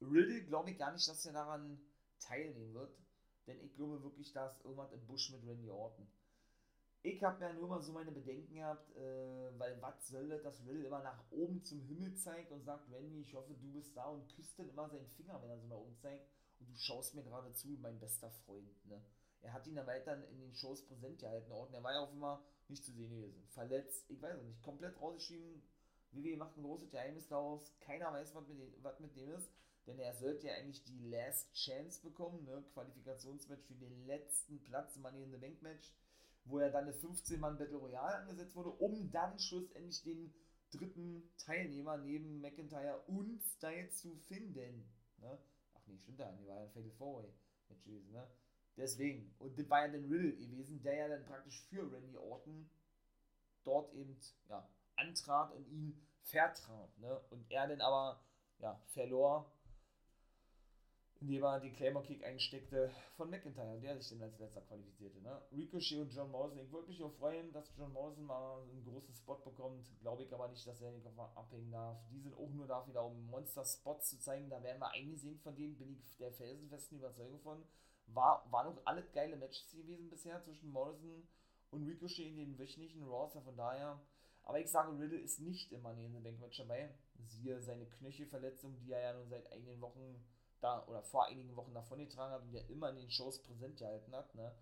Riddle 0.00 0.44
glaube 0.44 0.70
ich 0.70 0.78
gar 0.78 0.92
nicht, 0.92 1.08
dass 1.08 1.26
er 1.26 1.32
daran 1.32 1.80
teilnehmen 2.20 2.74
wird. 2.74 2.96
Denn 3.46 3.60
ich 3.60 3.74
glaube 3.74 4.02
wirklich, 4.04 4.32
dass 4.32 4.60
irgendwas 4.60 4.92
im 4.92 5.04
Busch 5.06 5.30
mit 5.32 5.44
Randy 5.44 5.68
Orton. 5.68 6.06
Ich 7.02 7.22
habe 7.24 7.42
ja 7.42 7.52
nur 7.52 7.66
mal 7.66 7.82
so 7.82 7.92
meine 7.92 8.12
Bedenken 8.12 8.54
gehabt, 8.54 8.94
äh, 8.94 9.58
weil 9.58 9.80
was 9.80 10.06
soll 10.06 10.28
das, 10.28 10.42
dass 10.42 10.60
Riddle 10.66 10.84
immer 10.86 11.02
nach 11.02 11.24
oben 11.30 11.64
zum 11.64 11.80
Himmel 11.80 12.14
zeigt 12.14 12.52
und 12.52 12.62
sagt, 12.62 12.92
Randy, 12.92 13.22
ich 13.22 13.34
hoffe, 13.34 13.54
du 13.54 13.72
bist 13.72 13.96
da 13.96 14.04
und 14.04 14.28
küsst 14.36 14.58
dann 14.58 14.68
immer 14.68 14.88
seinen 14.88 15.08
Finger, 15.08 15.42
wenn 15.42 15.50
er 15.50 15.58
so 15.58 15.66
nach 15.66 15.78
oben 15.78 15.96
zeigt. 15.96 16.28
Und 16.60 16.68
du 16.68 16.76
schaust 16.76 17.14
mir 17.14 17.22
gerade 17.22 17.52
zu, 17.52 17.68
mein 17.80 17.98
bester 17.98 18.30
Freund. 18.30 18.86
Ne? 18.86 19.02
Er 19.42 19.52
hat 19.52 19.66
ihn 19.66 19.74
dann 19.74 19.86
weiter 19.86 20.28
in 20.28 20.40
den 20.40 20.54
Shows 20.54 20.84
präsent 20.86 21.18
gehalten. 21.18 21.50
Orton, 21.50 21.74
er 21.74 21.82
war 21.82 21.92
ja 21.92 22.00
auch 22.00 22.12
immer 22.12 22.44
nicht 22.68 22.84
zu 22.84 22.92
sehen 22.92 23.10
gewesen. 23.10 23.42
Verletzt, 23.48 24.08
ich 24.10 24.20
weiß 24.20 24.40
nicht, 24.42 24.62
komplett 24.62 25.00
rausgeschrieben, 25.00 25.62
WWE 26.12 26.36
macht 26.36 26.56
ein 26.56 26.62
großes 26.62 26.90
Geheimnis 26.90 27.28
daraus. 27.28 27.72
Keiner 27.80 28.12
weiß, 28.12 28.34
was 28.34 28.46
mit, 28.48 28.58
dem, 28.58 28.72
was 28.82 29.00
mit 29.00 29.16
dem 29.16 29.30
ist. 29.30 29.50
Denn 29.86 29.98
er 29.98 30.14
sollte 30.14 30.48
ja 30.48 30.54
eigentlich 30.54 30.84
die 30.84 31.08
Last 31.08 31.52
Chance 31.54 32.02
bekommen, 32.02 32.44
ne? 32.44 32.62
Qualifikationsmatch 32.74 33.64
für 33.64 33.74
den 33.74 34.06
letzten 34.06 34.62
Platz, 34.62 34.96
Money 34.96 35.22
in 35.22 35.30
the 35.30 35.38
Bank 35.38 35.62
Match, 35.62 35.92
wo 36.44 36.58
er 36.58 36.70
dann 36.70 36.84
eine 36.84 36.92
15-Mann 36.92 37.58
Battle 37.58 37.78
Royale 37.78 38.16
angesetzt 38.16 38.54
wurde, 38.54 38.70
um 38.70 39.10
dann 39.10 39.38
schlussendlich 39.38 40.02
den 40.02 40.34
dritten 40.70 41.22
Teilnehmer 41.38 41.96
neben 41.96 42.40
McIntyre 42.40 43.00
und 43.06 43.42
Styles 43.42 43.96
zu 43.96 44.14
finden. 44.16 44.84
Ne? 45.18 45.38
Nee, 45.90 45.98
stimmt 45.98 46.18
ja, 46.18 46.30
die 46.32 46.46
war 46.46 46.56
ja 46.56 46.62
ein 46.62 46.70
Fatal 46.70 46.90
Four 46.92 47.22
Match 47.68 47.84
gewesen, 47.84 48.12
ne? 48.12 48.26
Deswegen. 48.76 49.34
Und 49.38 49.58
das 49.58 49.68
war 49.68 49.86
ja 49.86 49.92
dann 49.92 50.04
Riddle 50.04 50.36
gewesen, 50.36 50.82
der 50.82 50.94
ja 50.94 51.08
dann 51.08 51.24
praktisch 51.24 51.62
für 51.68 51.90
Randy 51.92 52.16
Orton 52.16 52.70
dort 53.64 53.92
eben, 53.94 54.16
ja, 54.48 54.68
antrat 54.96 55.52
und 55.52 55.66
ihn 55.68 56.00
vertrat. 56.22 56.96
Ne? 56.98 57.18
Und 57.30 57.50
er 57.50 57.66
dann 57.68 57.80
aber 57.80 58.22
ja, 58.58 58.80
verlor, 58.86 59.50
indem 61.20 61.42
er 61.42 61.60
den 61.60 61.74
Claymore 61.74 62.04
Kick 62.04 62.24
einsteckte 62.24 62.90
von 63.16 63.28
McIntyre, 63.28 63.78
der 63.78 63.98
sich 63.98 64.08
dann 64.10 64.22
als 64.22 64.38
letzter 64.38 64.62
qualifizierte. 64.62 65.20
Ne? 65.20 65.40
Ricochet 65.52 66.00
und 66.00 66.12
John 66.14 66.30
Morrison. 66.30 66.60
Ich 66.60 66.72
würde 66.72 66.88
mich 66.88 67.02
auch 67.02 67.12
freuen, 67.12 67.52
dass 67.52 67.70
John 67.76 67.92
Morrison 67.92 68.24
mal 68.24 68.62
einen 68.62 68.84
großen 68.84 69.14
Spot 69.14 69.36
bekommt. 69.36 69.86
Glaube 70.00 70.22
ich 70.22 70.32
aber 70.32 70.48
nicht, 70.48 70.66
dass 70.66 70.80
er 70.80 70.92
den 70.92 71.02
Koffer 71.02 71.30
abhängen 71.36 71.70
darf. 71.70 71.98
Die 72.10 72.20
sind 72.20 72.34
auch 72.34 72.50
nur 72.50 72.66
da, 72.66 72.78
um 73.02 73.26
Monster-Spots 73.26 74.08
zu 74.08 74.18
zeigen. 74.18 74.48
Da 74.48 74.62
werden 74.62 74.80
wir 74.80 74.92
eingesehen 74.92 75.38
von 75.40 75.54
denen, 75.54 75.76
bin 75.76 75.92
ich 75.92 76.16
der 76.16 76.32
felsenfesten 76.32 76.98
Überzeugung 76.98 77.40
von. 77.40 77.62
War, 78.06 78.46
waren 78.50 78.68
auch 78.68 78.80
alle 78.86 79.04
geile 79.12 79.36
Matches 79.36 79.70
gewesen 79.70 80.08
bisher 80.08 80.42
zwischen 80.42 80.70
Morrison 80.70 81.28
und 81.70 81.86
Ricochet 81.86 82.26
in 82.26 82.36
den 82.36 82.58
wöchentlichen 82.58 83.04
Raws. 83.04 83.34
Von 83.34 83.56
daher 83.56 84.00
aber 84.42 84.58
ich 84.58 84.70
sage, 84.70 84.98
Riddle 84.98 85.20
ist 85.20 85.38
nicht 85.38 85.70
immer 85.70 85.92
in 85.92 86.12
the 86.12 86.18
Bank 86.18 86.40
Match 86.40 86.58
dabei. 86.58 86.92
Siehe 87.18 87.60
seine 87.60 87.86
Knöchelverletzung, 87.86 88.76
die 88.80 88.90
er 88.90 89.00
ja 89.00 89.12
nun 89.12 89.28
seit 89.28 89.46
einigen 89.52 89.80
Wochen 89.80 90.24
da 90.60 90.84
oder 90.86 91.02
vor 91.02 91.26
einigen 91.26 91.56
Wochen 91.56 91.74
davon 91.74 91.98
getragen 91.98 92.32
hat 92.32 92.42
und 92.42 92.52
der 92.52 92.68
immer 92.68 92.90
in 92.90 92.96
den 92.96 93.10
Shows 93.10 93.42
präsent 93.42 93.78
gehalten 93.78 94.14
hat. 94.14 94.34
Ne? 94.34 94.52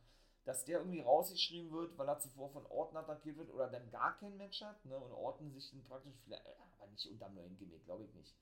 dass 0.49 0.65
der 0.65 0.79
irgendwie 0.79 1.03
rausgeschrieben 1.03 1.71
wird, 1.71 1.99
weil 1.99 2.09
er 2.09 2.19
zuvor 2.21 2.49
von 2.49 2.65
Orton 2.69 2.97
attackiert 2.97 3.37
wird 3.37 3.51
oder 3.51 3.69
dann 3.69 3.91
gar 3.91 4.17
kein 4.17 4.35
Match 4.39 4.63
hat, 4.63 4.83
ne? 4.87 4.99
Und 4.99 5.13
Orton 5.13 5.53
sich 5.53 5.71
dann 5.71 5.85
praktisch 5.85 6.15
vielleicht, 6.25 6.47
äh, 6.47 6.55
aber 6.79 6.91
nicht 6.91 7.07
unterm 7.07 7.35
neuen 7.35 7.55
Gimmick, 7.59 7.85
glaube 7.85 8.05
ich 8.05 8.15
nicht. 8.15 8.35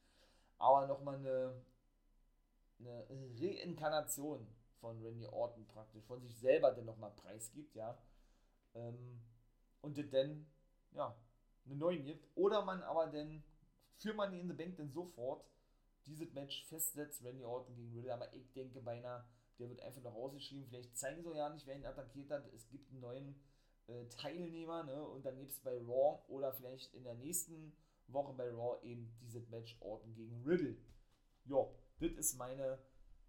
Aber 0.56 0.86
nochmal 0.86 1.16
eine, 1.16 1.60
eine 2.78 3.06
Reinkarnation 3.40 4.46
von 4.80 5.02
Randy 5.04 5.26
Orton 5.26 5.66
praktisch, 5.66 6.04
von 6.04 6.22
sich 6.22 6.38
selber 6.38 6.70
dann 6.70 6.84
nochmal 6.84 7.10
preisgibt, 7.10 7.74
ja. 7.74 7.98
Ähm, 8.76 9.20
und 9.80 9.98
dann, 10.14 10.46
ja, 10.92 11.12
eine 11.64 11.74
neue 11.74 11.98
gibt. 11.98 12.28
Oder 12.36 12.64
man 12.64 12.84
aber 12.84 13.08
dann 13.08 13.42
für 13.96 14.14
Money 14.14 14.38
in 14.38 14.46
the 14.46 14.54
Bank 14.54 14.76
dann 14.76 14.92
sofort 14.92 15.44
dieses 16.06 16.32
Match 16.32 16.64
festsetzt, 16.66 17.24
Randy 17.24 17.44
Orton 17.44 17.74
gegen 17.74 17.94
Riddle. 17.94 18.14
Aber 18.14 18.32
ich 18.32 18.52
denke 18.52 18.80
beinahe, 18.80 19.24
der 19.58 19.68
wird 19.68 19.80
einfach 19.80 20.02
noch 20.02 20.14
rausgeschrieben. 20.14 20.66
Vielleicht 20.68 20.96
zeigen 20.96 21.22
sie 21.22 21.36
ja 21.36 21.48
nicht, 21.48 21.66
wer 21.66 21.76
ihn 21.76 21.86
attackiert 21.86 22.30
hat. 22.30 22.46
Es 22.52 22.68
gibt 22.68 22.90
einen 22.90 23.00
neuen 23.00 23.40
äh, 23.86 24.06
Teilnehmer, 24.08 24.84
ne? 24.84 25.02
Und 25.02 25.24
dann 25.24 25.38
gibt 25.38 25.52
es 25.52 25.60
bei 25.60 25.76
Raw 25.78 26.22
oder 26.28 26.52
vielleicht 26.52 26.94
in 26.94 27.04
der 27.04 27.14
nächsten 27.14 27.76
Woche 28.08 28.34
bei 28.34 28.48
Raw 28.50 28.78
eben 28.82 29.16
dieses 29.20 29.48
Match 29.48 29.76
Orton 29.80 30.14
gegen 30.14 30.42
Riddle. 30.44 30.76
Ja, 31.44 31.66
das 32.00 32.12
ist 32.12 32.34
meine 32.36 32.78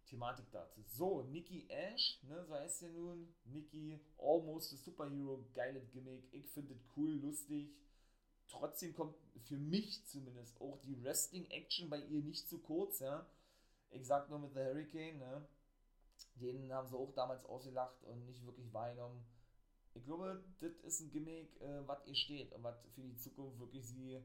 Thematik 0.06 0.50
dazu. 0.52 0.82
So, 0.84 1.24
Nikki 1.24 1.68
Ash, 1.70 2.22
ne, 2.24 2.44
so 2.46 2.54
heißt 2.54 2.82
ja 2.82 2.90
nun. 2.90 3.34
Nikki, 3.46 4.00
almost 4.18 4.74
a 4.74 4.78
superhero, 4.78 5.46
geiles 5.54 5.90
Gimmick. 5.92 6.28
Ich 6.32 6.50
finde 6.50 6.74
es 6.74 6.84
cool, 6.96 7.14
lustig. 7.20 7.76
Trotzdem 8.48 8.94
kommt 8.94 9.16
für 9.46 9.58
mich 9.58 10.06
zumindest 10.06 10.60
auch 10.62 10.78
die 10.80 11.04
Wrestling-Action 11.04 11.90
bei 11.90 12.00
ihr 12.00 12.22
nicht 12.22 12.48
zu 12.48 12.60
kurz, 12.60 13.00
ja. 13.00 13.26
Ich 13.92 14.06
sag 14.06 14.30
nur 14.30 14.40
mit 14.40 14.54
The 14.54 14.60
Hurricane, 14.60 15.18
ne. 15.18 15.48
Den 16.36 16.72
haben 16.74 16.88
sie 16.88 16.98
auch 16.98 17.14
damals 17.14 17.46
ausgelacht 17.46 18.04
und 18.04 18.26
nicht 18.26 18.46
wirklich 18.46 18.72
wahrgenommen. 18.74 19.26
Ich 19.94 20.06
glaube, 20.06 20.44
das 20.60 20.72
ist 20.84 21.02
ein 21.02 21.12
Gimmick, 21.12 21.60
äh, 21.62 21.88
was 21.88 22.06
ihr 22.06 22.16
steht 22.16 22.54
und 22.54 22.64
was 22.64 22.80
für 22.94 23.02
die 23.02 23.18
Zukunft 23.18 23.60
wirklich 23.60 23.86
sie 23.88 24.22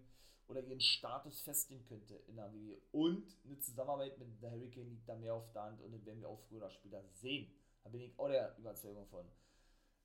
oder 0.49 0.63
ihren 0.63 0.81
Status 0.81 1.41
festigen 1.41 1.85
könnte 1.85 2.17
in 2.29 2.37
der 2.37 2.53
WWE. 2.53 2.79
Und 2.93 3.37
eine 3.45 3.59
Zusammenarbeit 3.59 4.19
mit 4.19 4.29
The 4.41 4.49
Hurricane 4.49 4.91
liegt 4.91 5.09
da 5.09 5.17
mehr 5.17 5.35
auf 5.35 5.51
der 5.53 5.63
Hand 5.63 5.81
und 5.81 5.93
das 5.93 6.05
werden 6.05 6.21
wir 6.21 6.29
auch 6.29 6.41
früher 6.49 6.59
oder 6.59 6.71
später 6.71 7.03
sehen. 7.15 7.51
Da 7.83 7.91
bin 7.91 8.03
ich 8.03 8.19
auch 8.19 8.29
der 8.29 8.57
Überzeugung 8.59 9.07
von. 9.07 9.27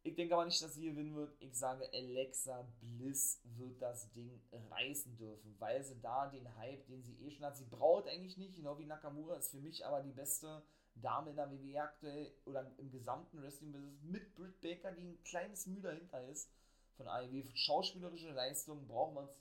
Ich 0.04 0.16
denke 0.16 0.36
aber 0.36 0.46
nicht, 0.46 0.62
dass 0.62 0.74
sie 0.74 0.90
gewinnen 0.90 1.16
wird. 1.16 1.36
Ich 1.40 1.58
sage, 1.58 1.90
Alexa 1.94 2.66
Bliss 2.80 3.42
wird 3.58 3.82
das 3.82 4.10
Ding 4.14 4.42
reißen 4.72 5.18
dürfen, 5.18 5.56
weil 5.60 5.84
sie 5.84 6.00
da 6.00 6.28
den 6.28 6.56
Hype, 6.56 6.88
den 6.88 7.04
sie 7.04 7.18
eh 7.20 7.32
schon 7.32 7.46
hat, 7.46 7.58
sie 7.58 7.66
braucht 7.66 8.08
eigentlich 8.08 8.38
nicht, 8.38 8.56
genau 8.56 8.80
wie 8.80 8.86
Nakamura, 8.86 9.36
ist 9.36 9.52
für 9.52 9.60
mich 9.60 9.86
aber 9.86 10.02
die 10.02 10.14
beste 10.14 10.64
Dame 10.96 11.32
in 11.32 11.36
der 11.36 11.52
WWE 11.52 11.82
aktuell 11.82 12.34
oder 12.46 12.72
im 12.78 12.90
gesamten 12.90 13.42
Wrestling-Business 13.42 14.02
mit 14.04 14.34
Britt 14.36 14.62
Baker, 14.62 14.92
die 14.94 15.04
ein 15.04 15.24
kleines 15.24 15.68
Mühe 15.68 15.82
dahinter 15.82 16.28
ist 16.30 16.50
von 16.96 17.08
AEW. 17.08 17.44
Schauspielerische 17.54 18.32
Leistung 18.32 18.88
brauchen 18.88 19.16
wir 19.16 19.22
uns 19.22 19.40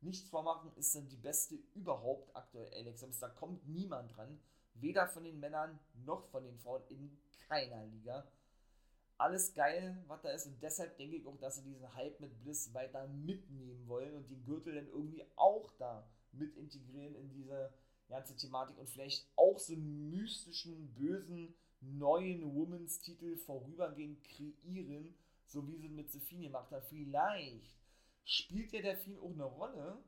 nichts 0.00 0.28
vormachen, 0.28 0.70
ist 0.76 0.94
dann 0.94 1.08
die 1.08 1.16
beste 1.16 1.56
überhaupt 1.74 2.34
aktuell 2.36 2.72
Alexa 2.74 3.06
Bliss. 3.06 3.20
Da 3.20 3.28
kommt 3.28 3.66
niemand 3.68 4.16
dran, 4.16 4.40
weder 4.74 5.08
von 5.08 5.24
den 5.24 5.40
Männern 5.40 5.78
noch 6.04 6.24
von 6.26 6.44
den 6.44 6.58
Frauen 6.58 6.82
in 6.88 7.18
keiner 7.48 7.84
Liga. 7.86 8.26
Alles 9.18 9.52
geil, 9.52 10.02
was 10.06 10.22
da 10.22 10.30
ist. 10.30 10.46
Und 10.46 10.62
deshalb 10.62 10.96
denke 10.96 11.16
ich 11.16 11.26
auch, 11.26 11.36
dass 11.38 11.56
sie 11.56 11.62
diesen 11.62 11.92
Hype 11.94 12.20
mit 12.20 12.40
Bliss 12.40 12.72
weiter 12.72 13.06
mitnehmen 13.08 13.86
wollen 13.88 14.14
und 14.14 14.30
den 14.30 14.44
Gürtel 14.44 14.76
dann 14.76 14.86
irgendwie 14.86 15.24
auch 15.34 15.72
da 15.78 16.08
mit 16.32 16.56
integrieren 16.56 17.16
in 17.16 17.28
diese 17.32 17.72
ganze 18.08 18.36
Thematik 18.36 18.78
und 18.78 18.88
vielleicht 18.88 19.26
auch 19.36 19.58
so 19.58 19.72
einen 19.72 20.10
mystischen, 20.10 20.94
bösen, 20.94 21.54
neuen 21.80 22.54
Women's 22.54 23.00
Titel 23.00 23.36
vorübergehend 23.36 24.22
kreieren, 24.22 25.14
so 25.46 25.66
wie 25.66 25.76
sie 25.76 25.88
mit 25.88 26.10
Sophie 26.10 26.42
gemacht 26.42 26.70
haben. 26.70 26.84
Vielleicht 26.88 27.76
spielt 28.24 28.72
ja 28.72 28.82
der 28.82 28.96
Film 28.96 29.18
auch 29.18 29.32
eine 29.32 29.44
Rolle, 29.44 29.98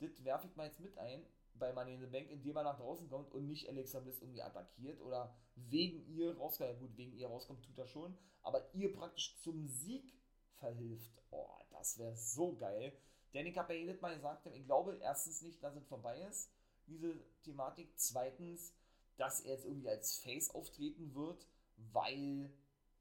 das 0.00 0.24
werfe 0.24 0.46
ich 0.46 0.56
mal 0.56 0.66
jetzt 0.66 0.80
mit 0.80 0.96
ein, 0.98 1.22
bei 1.58 1.72
Money 1.72 1.94
in 1.94 2.00
the 2.00 2.06
Bank, 2.06 2.30
indem 2.30 2.56
er 2.56 2.64
nach 2.64 2.78
draußen 2.78 3.08
kommt 3.08 3.32
und 3.32 3.46
nicht 3.46 3.68
Alexa 3.68 4.00
Bliss 4.00 4.20
irgendwie 4.20 4.42
attackiert 4.42 5.00
oder 5.00 5.34
wegen 5.56 6.06
ihr 6.06 6.36
rauskommt. 6.36 6.70
Ja, 6.70 6.76
gut, 6.76 6.96
wegen 6.96 7.16
ihr 7.16 7.28
rauskommt, 7.28 7.64
tut 7.64 7.78
er 7.78 7.86
schon, 7.86 8.16
aber 8.42 8.74
ihr 8.74 8.92
praktisch 8.92 9.38
zum 9.40 9.66
Sieg 9.66 10.14
verhilft. 10.58 11.12
Oh, 11.30 11.48
das 11.70 11.98
wäre 11.98 12.16
so 12.16 12.54
geil. 12.56 12.92
Denn 13.34 13.46
ich 13.46 13.58
habe 13.58 13.74
ja 13.74 13.80
jedes 13.80 14.00
Mal 14.00 14.14
gesagt, 14.14 14.46
ich 14.46 14.64
glaube 14.64 14.96
erstens 15.00 15.42
nicht, 15.42 15.62
dass 15.62 15.76
es 15.76 15.86
vorbei 15.86 16.20
ist 16.22 16.50
diese 16.88 17.14
Thematik. 17.42 17.92
Zweitens, 17.96 18.74
dass 19.16 19.40
er 19.40 19.52
jetzt 19.52 19.66
irgendwie 19.66 19.88
als 19.88 20.18
Face 20.18 20.50
auftreten 20.54 21.14
wird, 21.14 21.46
weil 21.92 22.50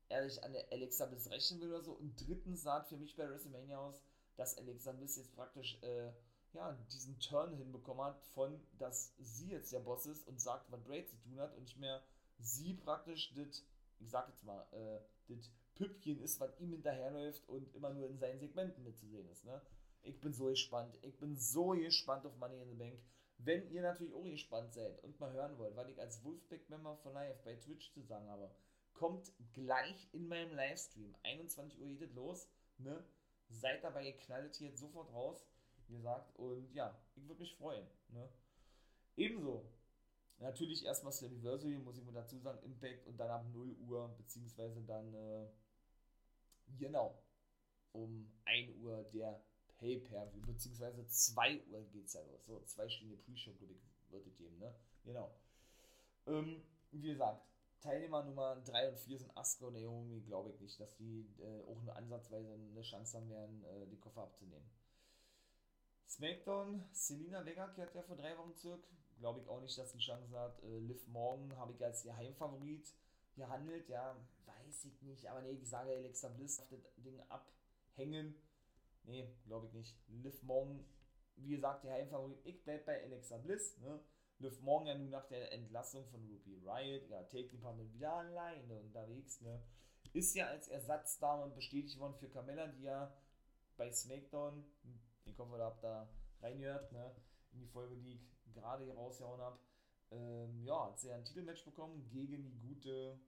er 0.09 0.29
sich 0.29 0.43
an 0.43 0.53
der 0.53 0.71
Alexa 0.71 1.05
Bliss 1.05 1.29
rächen 1.29 1.59
will 1.59 1.69
oder 1.69 1.83
so. 1.83 1.93
Und 1.93 2.15
drittens 2.27 2.63
sah 2.63 2.81
für 2.81 2.97
mich 2.97 3.15
bei 3.15 3.29
WrestleMania 3.29 3.77
aus, 3.77 4.01
dass 4.35 4.57
Alexa 4.57 4.91
Bliss 4.91 5.17
jetzt 5.17 5.33
praktisch 5.35 5.81
äh, 5.81 6.11
ja, 6.53 6.73
diesen 6.91 7.19
Turn 7.19 7.55
hinbekommen 7.55 8.05
hat, 8.05 8.21
von 8.33 8.59
dass 8.77 9.13
sie 9.19 9.51
jetzt 9.51 9.71
der 9.73 9.79
Boss 9.79 10.05
ist 10.05 10.27
und 10.27 10.41
sagt, 10.41 10.71
was 10.71 10.83
Bray 10.83 11.05
zu 11.05 11.17
tun 11.17 11.39
hat 11.39 11.55
und 11.55 11.63
nicht 11.63 11.77
mehr 11.77 12.01
sie 12.39 12.73
praktisch 12.73 13.33
das, 13.33 13.63
ich 13.99 14.09
sag 14.09 14.27
jetzt 14.29 14.43
mal, 14.43 14.65
äh, 14.71 14.99
das 15.27 15.51
Püppchen 15.75 16.19
ist, 16.21 16.39
was 16.39 16.59
ihm 16.59 16.71
hinterherläuft 16.71 17.47
und 17.47 17.73
immer 17.75 17.91
nur 17.91 18.07
in 18.07 18.17
seinen 18.17 18.39
Segmenten 18.39 18.83
mitzusehen 18.83 19.29
ist. 19.29 19.45
Ne? 19.45 19.61
Ich 20.03 20.19
bin 20.19 20.33
so 20.33 20.45
gespannt. 20.45 20.97
Ich 21.01 21.17
bin 21.19 21.35
so 21.35 21.69
gespannt 21.69 22.25
auf 22.25 22.35
Money 22.37 22.61
in 22.61 22.69
the 22.69 22.75
Bank. 22.75 22.99
Wenn 23.39 23.69
ihr 23.69 23.83
natürlich 23.83 24.13
auch 24.13 24.23
gespannt 24.23 24.73
seid 24.73 25.03
und 25.03 25.19
mal 25.19 25.31
hören 25.31 25.57
wollt, 25.59 25.75
weil 25.75 25.89
ich 25.89 25.99
als 25.99 26.23
Wolfpack-Member 26.23 26.97
von 26.97 27.13
Live 27.13 27.43
bei 27.43 27.55
Twitch 27.55 27.91
zu 27.93 28.01
sagen 28.01 28.27
habe, 28.27 28.49
kommt 28.93 29.31
gleich 29.53 30.07
in 30.11 30.27
meinem 30.27 30.55
Livestream. 30.55 31.15
21 31.23 31.79
Uhr 31.79 31.87
geht 31.87 32.01
es 32.01 32.13
los. 32.13 32.49
Ne? 32.79 33.03
Seid 33.49 33.83
dabei, 33.83 34.07
ihr 34.07 34.17
knallt 34.17 34.55
hier 34.55 34.75
sofort 34.75 35.13
raus, 35.13 35.45
gesagt. 35.93 36.35
Und 36.35 36.73
ja, 36.73 36.97
ich 37.15 37.27
würde 37.27 37.41
mich 37.41 37.55
freuen. 37.55 37.87
Ne? 38.09 38.29
Ebenso, 39.15 39.65
natürlich 40.39 40.85
erstmal 40.85 41.13
Slammiversary, 41.13 41.77
muss 41.77 41.97
ich 41.97 42.05
mal 42.05 42.13
dazu 42.13 42.37
sagen, 42.39 42.59
Impact 42.63 43.05
und 43.07 43.17
dann 43.17 43.29
ab 43.29 43.45
0 43.51 43.75
Uhr, 43.87 44.15
beziehungsweise 44.17 44.81
dann, 44.83 45.13
äh, 45.13 45.47
genau, 46.77 47.21
um 47.93 48.31
1 48.45 48.75
Uhr 48.77 49.03
der 49.13 49.41
Pay-Per-View, 49.77 50.45
beziehungsweise 50.45 51.07
2 51.07 51.63
Uhr 51.67 51.83
geht 51.91 52.05
es 52.05 52.13
ja 52.13 52.21
los. 52.21 52.45
So, 52.45 52.59
zwei 52.65 52.89
Stunden 52.89 53.17
Pre-Show, 53.19 53.53
glaube 53.53 53.73
ich, 53.73 54.11
wird 54.11 54.27
es 54.27 54.35
geben, 54.35 54.57
ne? 54.57 54.73
Genau. 55.03 55.31
Ähm, 56.25 56.63
wie 56.91 57.01
gesagt, 57.01 57.47
Teilnehmer 57.81 58.23
Nummer 58.23 58.55
3 58.65 58.89
und 58.89 58.97
4 58.97 59.19
sind 59.19 59.37
Asuka 59.37 59.67
und 59.67 59.73
Naomi, 59.73 60.21
glaube 60.21 60.51
ich 60.51 60.59
nicht, 60.59 60.79
dass 60.79 60.95
die 60.95 61.27
äh, 61.39 61.61
auch 61.69 61.81
nur 61.83 61.95
ansatzweise 61.95 62.51
eine 62.53 62.81
Chance 62.81 63.17
haben 63.17 63.29
werden, 63.29 63.63
äh, 63.63 63.87
den 63.87 63.99
Koffer 63.99 64.23
abzunehmen. 64.23 64.67
SmackDown, 66.07 66.83
Selina 66.91 67.45
Vega 67.45 67.67
kehrt 67.67 67.93
ja 67.93 68.01
vor 68.01 68.15
drei 68.15 68.37
Wochen 68.37 68.55
zurück. 68.55 68.87
Glaube 69.19 69.41
ich 69.41 69.47
auch 69.47 69.61
nicht, 69.61 69.77
dass 69.77 69.91
die 69.91 69.99
Chance 69.99 70.37
hat. 70.39 70.61
Äh, 70.63 70.79
Liv 70.79 71.07
Morgan 71.07 71.55
habe 71.57 71.73
ich 71.73 71.83
als 71.83 72.05
ihr 72.05 72.15
Heimfavorit 72.15 72.93
gehandelt. 73.35 73.89
Ja, 73.89 74.15
weiß 74.45 74.85
ich 74.85 75.01
nicht. 75.01 75.27
Aber 75.27 75.41
nee, 75.41 75.51
ich 75.51 75.67
sage 75.67 75.91
Alexa 75.91 76.29
Bliss 76.29 76.59
auf 76.59 76.69
das 76.69 76.79
Ding 76.97 77.19
abhängen. 77.29 78.35
Nee, 79.03 79.27
glaube 79.45 79.67
ich 79.67 79.73
nicht. 79.73 79.97
Liv 80.07 80.41
Morgan, 80.43 80.85
wie 81.37 81.49
gesagt, 81.49 81.83
der 81.83 81.93
Heimfavorit. 81.93 82.39
Ich 82.45 82.63
bleibe 82.63 82.85
bei 82.85 83.03
Alexa 83.03 83.37
Bliss. 83.37 83.77
Ne? 83.79 83.99
Liv 84.39 84.61
Morgan 84.61 84.87
ja 84.87 84.97
nun 84.97 85.09
nach 85.09 85.27
der 85.27 85.51
Entlassung 85.51 86.05
von 86.09 86.21
Ruby 86.21 86.61
Riot, 86.63 87.09
ja, 87.09 87.23
Take 87.23 87.49
Department 87.49 87.91
wieder 87.93 88.13
alleine 88.13 88.79
unterwegs. 88.79 89.41
Ne? 89.41 89.61
Ist 90.13 90.35
ja 90.35 90.47
als 90.47 90.67
Ersatzdame 90.67 91.49
bestätigt 91.53 91.99
worden 91.99 92.15
für 92.19 92.29
Carmella, 92.29 92.67
die 92.67 92.83
ja 92.83 93.13
bei 93.77 93.91
SmackDown, 93.91 94.63
ich 95.27 95.37
hoffe, 95.37 95.57
ihr 95.57 95.63
habt 95.63 95.83
da 95.83 96.09
reingehört, 96.41 96.91
ne? 96.91 97.15
in 97.51 97.59
die 97.59 97.67
Folge, 97.67 97.95
die 97.97 98.13
ich 98.13 98.53
gerade 98.53 98.83
hier 98.83 98.95
rausgehauen 98.95 99.41
habe. 99.41 99.59
Ähm, 100.11 100.63
ja, 100.63 100.85
hat 100.85 100.99
sie 100.99 101.09
ja 101.09 101.15
ein 101.15 101.25
Titelmatch 101.25 101.65
bekommen 101.65 102.07
gegen 102.09 102.43
die 102.43 102.59
gute 102.59 103.19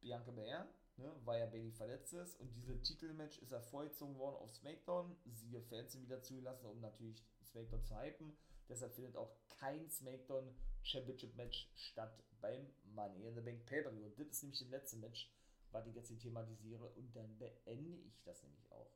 Bianca 0.00 0.30
Belair 0.30 0.68
ne, 1.00 1.12
weil 1.24 1.40
ja 1.40 1.46
Bailey 1.46 1.72
verletzt 1.72 2.12
ist. 2.12 2.38
Und 2.38 2.54
diese 2.54 2.80
Titelmatch 2.80 3.38
ist 3.38 3.52
ja 3.52 3.60
vorgezogen 3.60 4.16
worden 4.18 4.36
auf 4.36 4.54
SmackDown. 4.54 5.16
Siehe 5.26 5.62
Fans 5.62 5.92
sind 5.92 6.02
wieder 6.02 6.22
zugelassen, 6.22 6.66
um 6.66 6.80
natürlich 6.80 7.24
SmackDown 7.44 7.84
zu 7.84 7.96
hypen. 7.96 8.36
Deshalb 8.68 8.94
findet 8.94 9.16
auch 9.16 9.34
kein 9.48 9.90
SmackDown 9.90 10.54
Championship 10.82 11.34
Match 11.36 11.70
statt 11.74 12.22
beim 12.40 12.66
Money 12.94 13.26
in 13.26 13.34
the 13.34 13.40
Bank 13.40 13.66
Pay-Per-View. 13.66 14.06
Und 14.06 14.18
das 14.18 14.28
ist 14.28 14.42
nämlich 14.42 14.60
das 14.60 14.70
letzte 14.70 14.96
Match, 14.98 15.32
was 15.72 15.86
ich 15.86 15.94
jetzt 15.94 16.08
hier 16.08 16.18
thematisiere. 16.18 16.88
Und 16.90 17.14
dann 17.16 17.36
beende 17.38 17.96
ich 17.96 18.22
das 18.22 18.42
nämlich 18.42 18.70
auch. 18.70 18.92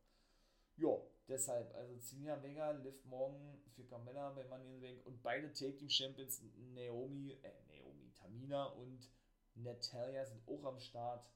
Ja, 0.77 0.97
deshalb, 1.29 1.75
also 1.75 1.97
Zelina 1.99 2.43
Vega, 2.43 2.71
Liv 2.71 3.05
Morgan 3.05 3.59
für 3.75 3.85
Carmella 3.85 4.31
bei 4.31 4.45
Money 4.45 4.67
in 4.67 4.81
the 4.81 4.87
Bank 4.87 5.07
und 5.07 5.23
beide 5.23 5.53
Take 5.53 5.77
Team 5.77 5.89
Champions 5.89 6.43
Naomi, 6.75 7.39
äh, 7.43 7.53
Naomi, 7.69 8.11
Tamina 8.21 8.65
und 8.65 9.11
Natalia 9.55 10.25
sind 10.25 10.47
auch 10.49 10.65
am 10.65 10.79
Start 10.79 11.29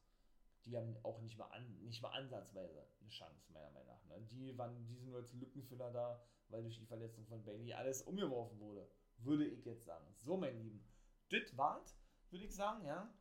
die 0.68 0.76
haben 0.76 0.96
auch 1.02 1.20
nicht 1.20 1.38
mal, 1.38 1.46
an, 1.46 1.64
nicht 1.84 2.02
mal 2.02 2.10
ansatzweise 2.10 2.86
eine 3.00 3.08
Chance, 3.08 3.52
meiner 3.52 3.70
Meinung 3.70 3.88
nach. 3.88 4.04
Ne? 4.06 4.20
Die, 4.30 4.56
waren, 4.58 4.76
die 4.76 4.84
sind 4.84 5.04
nur 5.04 5.16
als 5.16 5.32
Lückenfüller 5.32 5.90
da, 5.90 6.20
weil 6.48 6.62
durch 6.62 6.78
die 6.78 6.86
Verletzung 6.86 7.26
von 7.26 7.42
Bailey 7.44 7.72
alles 7.72 8.02
umgeworfen 8.02 8.60
wurde. 8.60 8.88
Würde 9.18 9.46
ich 9.46 9.64
jetzt 9.64 9.84
sagen. 9.84 10.06
So, 10.16 10.36
mein 10.36 10.58
Lieben, 10.58 10.84
das 11.30 11.56
war's, 11.56 11.96
würde 12.30 12.44
ich 12.44 12.54
sagen, 12.54 12.84
ja. 12.84 13.12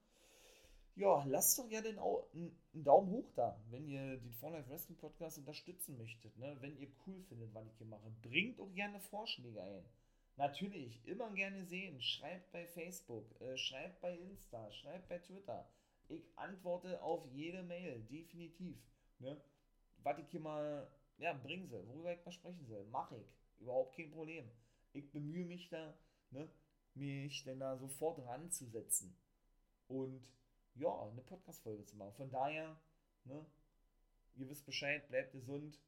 Ja, 0.98 1.24
lasst 1.26 1.60
doch 1.60 1.70
gerne 1.70 1.90
einen, 1.90 2.58
Daumen 2.74 3.12
hoch 3.12 3.32
da, 3.36 3.60
wenn 3.70 3.88
ihr 3.88 4.18
den 4.18 4.34
For 4.34 4.50
Life 4.50 4.70
Wrestling 4.70 4.98
Podcast 4.98 5.38
unterstützen 5.38 5.98
möchtet. 5.98 6.36
Ne? 6.38 6.58
Wenn 6.60 6.76
ihr 6.78 6.90
cool 7.06 7.22
findet, 7.22 7.54
was 7.54 7.68
ich 7.68 7.78
hier 7.78 7.88
mache. 7.88 8.10
Bringt 8.24 8.60
auch 8.60 8.74
gerne 8.74 9.00
Vorschläge 9.00 9.62
ein. 9.62 9.86
Natürlich, 10.38 11.06
immer 11.06 11.32
gerne 11.32 11.66
sehen. 11.66 12.02
Schreibt 12.02 12.52
bei 12.52 12.66
Facebook, 12.66 13.40
äh, 13.42 13.58
schreibt 13.58 14.02
bei 14.02 14.18
Insta, 14.18 14.72
schreibt 14.72 15.08
bei 15.08 15.20
Twitter. 15.20 15.70
Ich 16.10 16.24
antworte 16.36 17.02
auf 17.02 17.26
jede 17.32 17.64
Mail, 17.64 18.02
definitiv. 18.10 18.78
Ne? 19.20 19.40
Was 20.04 20.18
ich 20.20 20.30
hier 20.30 20.40
mal 20.40 20.88
ja, 21.20 21.34
bringen 21.34 21.68
soll, 21.68 21.88
worüber 21.88 22.14
ich 22.14 22.26
mal 22.26 22.32
sprechen 22.32 22.66
soll, 22.66 22.86
mache 22.86 23.18
ich. 23.18 23.62
Überhaupt 23.62 23.96
kein 23.96 24.12
Problem. 24.12 24.50
Ich 24.94 25.12
bemühe 25.12 25.46
mich 25.46 25.70
da, 25.70 25.94
ne, 26.32 26.50
mich 26.94 27.44
denn 27.44 27.60
da 27.60 27.78
sofort 27.78 28.20
ranzusetzen. 28.26 29.16
Und 29.88 30.22
ja, 30.78 31.10
eine 31.10 31.22
Podcast-Folge 31.22 31.86
zu 31.86 31.96
machen. 31.96 32.14
Von 32.14 32.30
daher, 32.30 32.80
ne, 33.26 33.46
ihr 34.36 34.50
wisst 34.50 34.66
Bescheid, 34.66 35.08
bleibt 35.10 35.32
gesund, 35.32 35.80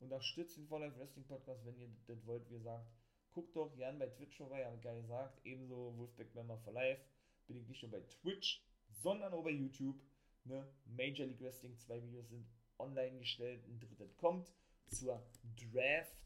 unterstützt 0.00 0.56
den 0.56 0.66
For 0.66 0.80
Wrestling 0.80 1.26
Podcast, 1.26 1.64
wenn 1.64 1.78
ihr 1.78 1.88
das 2.06 2.26
wollt, 2.26 2.48
wie 2.48 2.54
gesagt. 2.54 2.90
Guckt 3.32 3.54
doch 3.54 3.74
gern 3.76 3.98
bei 3.98 4.06
Twitch 4.06 4.36
vorbei, 4.36 4.64
habe 4.64 4.76
ich 4.76 4.82
gar 4.82 4.94
gesagt. 4.94 5.44
Ebenso 5.44 5.94
Wolfpack 5.98 6.34
Member 6.34 6.58
for 6.58 6.72
Life. 6.72 7.02
Bin 7.46 7.58
ich 7.58 7.68
nicht 7.68 7.82
nur 7.82 7.92
bei 7.92 8.00
Twitch, 8.00 8.64
sondern 8.88 9.32
auch 9.34 9.44
bei 9.44 9.50
YouTube. 9.50 10.00
Ne? 10.44 10.66
Major 10.86 11.26
League 11.26 11.40
Wrestling, 11.40 11.76
zwei 11.78 12.02
Videos 12.02 12.28
sind 12.28 12.46
online 12.78 13.18
gestellt, 13.18 13.66
ein 13.66 13.80
drittes 13.80 14.16
kommt 14.16 14.52
zur 14.88 15.22
Draft. 15.56 16.16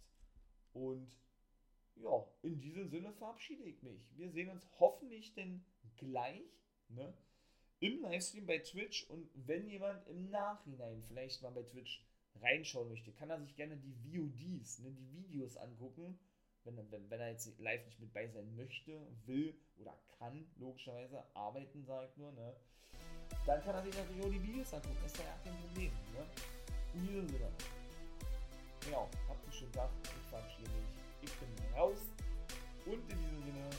Und 0.73 1.17
ja, 1.97 2.27
in 2.43 2.61
diesem 2.61 2.89
Sinne 2.89 3.13
verabschiede 3.15 3.65
ich 3.65 3.83
mich. 3.83 4.17
Wir 4.17 4.31
sehen 4.31 4.49
uns 4.51 4.69
hoffentlich 4.79 5.35
denn 5.35 5.65
gleich 5.97 6.61
ne, 6.89 7.15
im 7.81 8.03
Livestream 8.03 8.47
bei 8.47 8.59
Twitch. 8.59 9.05
Und 9.09 9.29
wenn 9.35 9.69
jemand 9.69 10.07
im 10.09 10.31
Nachhinein 10.31 11.03
vielleicht 11.03 11.43
mal 11.43 11.51
bei 11.51 11.63
Twitch 11.63 12.05
reinschauen 12.41 12.89
möchte, 12.89 13.13
kann 13.13 13.31
er 13.31 13.41
sich 13.41 13.55
gerne 13.57 13.77
die 13.77 13.95
VODs, 13.95 14.81
ne, 14.81 14.91
die 14.93 15.13
Videos 15.13 15.57
angucken. 15.57 16.19
Wenn, 16.65 16.77
wenn, 16.91 17.11
wenn 17.11 17.21
er 17.21 17.31
jetzt 17.31 17.59
live 17.59 17.85
nicht 17.87 18.01
mit 18.01 18.13
bei 18.13 18.29
sein 18.29 18.55
möchte, 18.55 19.01
will 19.25 19.55
oder 19.79 19.97
kann, 20.19 20.47
logischerweise, 20.59 21.25
arbeiten, 21.35 21.85
sagt 21.85 22.17
nur, 22.19 22.33
ne? 22.33 22.55
Dann 23.47 23.63
kann 23.63 23.75
er 23.75 23.83
sich 23.83 23.95
natürlich 23.95 24.23
auch 24.23 24.31
die 24.31 24.43
Videos 24.43 24.75
angucken. 24.75 25.05
Ist 25.07 25.17
ja 25.17 25.25
kein 25.43 25.57
Problem, 25.57 25.93
ne? 26.13 26.27
In 26.95 27.07
diesem 27.07 27.29
Sinne. 27.29 27.51
Ja, 28.91 29.09
habt 29.29 29.43
einen 29.43 29.53
schönen 29.53 29.73
Tag. 29.73 29.91
Ich 30.05 30.29
verabschiede 30.29 30.71
mich. 30.71 30.89
Ich 31.23 31.33
bin 31.39 31.49
raus. 31.75 32.01
Und 32.85 33.11
in 33.11 33.19
diesem 33.19 33.43
Sinne 33.43 33.71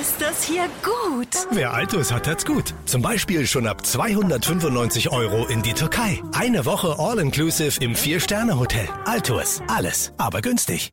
Ist 0.00 0.22
das 0.22 0.44
hier 0.44 0.68
gut? 0.82 1.28
Wer 1.50 1.74
Altus 1.74 2.12
hat, 2.12 2.26
hat's 2.26 2.46
gut. 2.46 2.72
Zum 2.86 3.02
Beispiel 3.02 3.46
schon 3.46 3.66
ab 3.66 3.84
295 3.84 5.10
Euro 5.10 5.46
in 5.46 5.60
die 5.62 5.74
Türkei. 5.74 6.22
Eine 6.32 6.64
Woche 6.64 6.96
All-Inclusive 6.98 7.78
im 7.84 7.94
Vier-Sterne-Hotel. 7.94 8.88
Altus. 9.04 9.60
Alles, 9.68 10.12
aber 10.16 10.40
günstig. 10.40 10.92